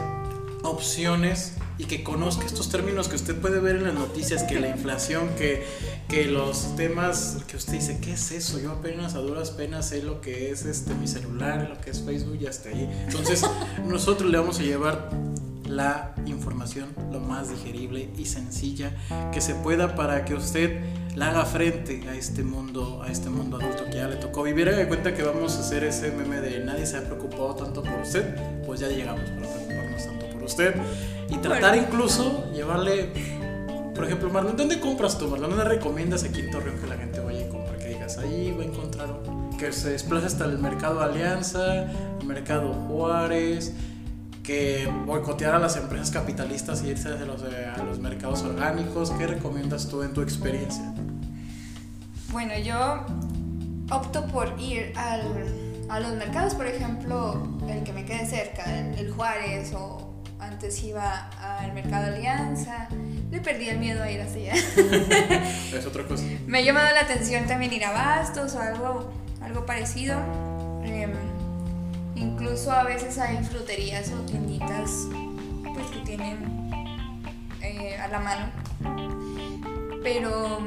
opciones 0.61 1.57
y 1.81 1.85
que 1.85 2.03
conozca 2.03 2.45
estos 2.45 2.69
términos 2.69 3.07
que 3.07 3.15
usted 3.15 3.35
puede 3.35 3.59
ver 3.59 3.77
en 3.77 3.85
las 3.85 3.95
noticias, 3.95 4.43
que 4.43 4.59
la 4.59 4.69
inflación, 4.69 5.29
que, 5.35 5.65
que 6.07 6.25
los 6.25 6.75
temas 6.75 7.39
que 7.47 7.57
usted 7.57 7.73
dice, 7.73 7.97
¿qué 7.99 8.13
es 8.13 8.31
eso? 8.31 8.59
Yo 8.59 8.73
apenas 8.73 9.15
a 9.15 9.17
duras 9.17 9.49
penas 9.49 9.89
sé 9.89 10.03
lo 10.03 10.21
que 10.21 10.51
es 10.51 10.63
este, 10.65 10.93
mi 10.93 11.07
celular, 11.07 11.67
lo 11.67 11.81
que 11.81 11.89
es 11.89 12.03
Facebook 12.03 12.37
y 12.39 12.45
hasta 12.45 12.69
ahí. 12.69 12.87
Entonces, 13.07 13.43
nosotros 13.87 14.29
le 14.29 14.37
vamos 14.37 14.59
a 14.59 14.61
llevar 14.61 15.09
la 15.67 16.13
información 16.27 16.89
lo 17.11 17.19
más 17.19 17.49
digerible 17.49 18.09
y 18.15 18.25
sencilla 18.25 18.95
que 19.31 19.41
se 19.41 19.55
pueda 19.55 19.95
para 19.95 20.23
que 20.23 20.35
usted 20.35 20.83
la 21.15 21.31
haga 21.31 21.45
frente 21.45 22.07
a 22.07 22.13
este 22.13 22.43
mundo, 22.43 23.01
a 23.01 23.11
este 23.11 23.31
mundo 23.31 23.57
adulto 23.57 23.85
que 23.85 23.95
ya 23.95 24.07
le 24.07 24.17
tocó 24.17 24.43
vivir. 24.43 24.69
Haga 24.69 24.77
de 24.77 24.87
cuenta 24.87 25.15
que 25.15 25.23
vamos 25.23 25.55
a 25.55 25.61
hacer 25.61 25.83
ese 25.83 26.11
meme 26.11 26.41
de 26.41 26.63
nadie 26.63 26.85
se 26.85 26.97
ha 26.97 27.03
preocupado 27.05 27.55
tanto 27.55 27.81
por 27.81 28.01
usted, 28.01 28.35
pues 28.67 28.81
ya 28.81 28.87
llegamos 28.87 29.27
para 29.31 29.49
preocuparnos 29.49 30.05
tanto 30.05 30.29
por 30.29 30.43
usted 30.43 30.75
y 31.31 31.37
tratar 31.37 31.71
Bueno. 31.71 31.87
incluso 31.87 32.51
llevarle, 32.53 33.09
por 33.95 34.05
ejemplo, 34.05 34.29
Marlon, 34.29 34.57
¿dónde 34.57 34.79
compras 34.79 35.17
tú, 35.17 35.27
Marlon? 35.27 35.49
¿Dónde 35.51 35.65
recomiendas 35.65 36.23
aquí 36.23 36.41
en 36.41 36.51
Torreón 36.51 36.77
que 36.79 36.87
la 36.87 36.97
gente 36.97 37.19
vaya 37.19 37.47
y 37.47 37.49
compre? 37.49 37.77
Que 37.77 37.89
digas, 37.89 38.17
ahí 38.17 38.53
va 38.55 38.63
a 38.63 38.65
encontrar 38.67 39.09
que 39.57 39.71
se 39.71 39.91
desplace 39.91 40.27
hasta 40.27 40.45
el 40.45 40.57
mercado 40.57 41.01
Alianza, 41.01 41.83
el 42.19 42.25
mercado 42.25 42.73
Juárez, 42.73 43.73
que 44.43 44.91
boicotear 45.05 45.53
a 45.55 45.59
las 45.59 45.77
empresas 45.77 46.11
capitalistas 46.11 46.83
y 46.83 46.89
irse 46.89 47.09
a 47.09 47.25
los, 47.25 47.43
a 47.43 47.83
los 47.83 47.99
mercados 47.99 48.41
orgánicos. 48.43 49.11
¿Qué 49.11 49.27
recomiendas 49.27 49.87
tú 49.87 50.01
en 50.01 50.13
tu 50.13 50.21
experiencia? 50.21 50.93
Bueno, 52.31 52.53
yo 52.57 53.05
opto 53.91 54.25
por 54.27 54.59
ir 54.59 54.93
al, 54.97 55.85
a 55.89 55.99
los 55.99 56.15
mercados, 56.15 56.55
por 56.55 56.65
ejemplo, 56.65 57.47
el 57.67 57.83
que 57.83 57.93
me 57.93 58.03
quede 58.05 58.25
cerca, 58.25 58.63
el 58.79 59.11
Juárez, 59.11 59.73
o 59.75 60.10
antes 60.41 60.83
iba 60.83 61.29
al 61.39 61.71
Mercado 61.73 62.07
Alianza. 62.07 62.87
Le 63.29 63.39
perdí 63.39 63.69
el 63.69 63.77
miedo 63.77 64.03
a 64.03 64.11
ir 64.11 64.19
hasta 64.19 64.37
allá. 64.39 64.53
Es 65.73 65.85
otra 65.85 66.05
cosa. 66.05 66.23
Me 66.47 66.59
ha 66.59 66.61
llamado 66.61 66.93
la 66.93 67.01
atención 67.01 67.45
también 67.45 67.71
ir 67.71 67.85
a 67.85 67.91
Bastos 67.91 68.55
o 68.55 68.59
algo, 68.59 69.13
algo 69.41 69.65
parecido. 69.65 70.19
Em, 70.83 71.11
incluso 72.15 72.71
a 72.71 72.83
veces 72.83 73.17
hay 73.19 73.43
fruterías 73.43 74.11
o 74.11 74.25
tienditas 74.25 75.07
pues, 75.73 75.87
que 75.87 75.99
tienen 75.99 76.71
eh, 77.61 77.97
a 77.97 78.07
la 78.07 78.19
mano. 78.19 78.51
Pero 80.03 80.59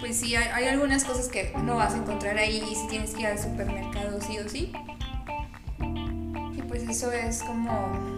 pues 0.00 0.16
sí, 0.16 0.34
hay, 0.34 0.48
hay 0.48 0.68
algunas 0.68 1.04
cosas 1.04 1.28
que 1.28 1.52
no 1.62 1.76
vas 1.76 1.92
a 1.92 1.98
encontrar 1.98 2.38
ahí 2.38 2.62
y 2.70 2.74
si 2.74 2.88
tienes 2.88 3.10
que 3.10 3.20
ir 3.20 3.26
al 3.26 3.38
supermercado 3.38 4.20
sí 4.20 4.38
o 4.38 4.48
sí. 4.48 4.72
Y 6.56 6.62
pues 6.62 6.82
eso 6.88 7.12
es 7.12 7.42
como 7.42 8.17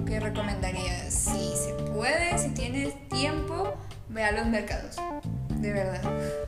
lo 0.00 0.06
que 0.06 0.20
recomendaría. 0.20 1.10
Si 1.10 1.54
se 1.56 1.74
puede, 1.94 2.38
si 2.38 2.50
tienes 2.50 3.08
tiempo, 3.08 3.74
ve 4.08 4.24
a 4.24 4.32
los 4.32 4.46
mercados. 4.46 4.96
De 5.60 5.72
verdad. 5.74 6.00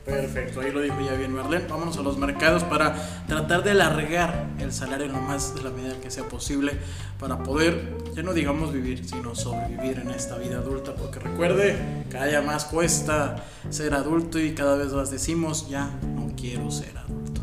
Perfecto, 0.03 0.61
ahí 0.61 0.71
lo 0.71 0.81
dijo 0.81 0.99
ya 0.99 1.13
bien 1.13 1.33
Marlene. 1.33 1.67
Vámonos 1.67 1.97
a 1.97 2.01
los 2.01 2.17
mercados 2.17 2.63
para 2.63 2.95
tratar 3.27 3.63
de 3.63 3.71
alargar 3.71 4.47
el 4.57 4.73
salario 4.73 5.07
lo 5.07 5.19
más 5.19 5.53
de 5.53 5.61
la 5.61 5.69
medida 5.69 5.93
que 6.01 6.09
sea 6.09 6.23
posible 6.23 6.71
para 7.19 7.43
poder, 7.43 7.95
ya 8.15 8.23
no 8.23 8.33
digamos 8.33 8.73
vivir, 8.73 9.07
sino 9.07 9.35
sobrevivir 9.35 9.99
en 9.99 10.09
esta 10.09 10.37
vida 10.37 10.57
adulta. 10.57 10.95
Porque 10.95 11.19
recuerde, 11.19 11.77
cada 12.09 12.25
día 12.25 12.41
más 12.41 12.65
cuesta 12.65 13.35
ser 13.69 13.93
adulto 13.93 14.39
y 14.39 14.55
cada 14.55 14.77
vez 14.77 14.93
más 14.93 15.11
decimos, 15.11 15.69
ya 15.69 15.91
no 16.15 16.31
quiero 16.35 16.71
ser 16.71 16.97
adulto. 16.97 17.41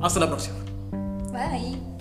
Hasta 0.00 0.18
la 0.18 0.28
próxima. 0.28 0.56
Bye. 1.30 1.91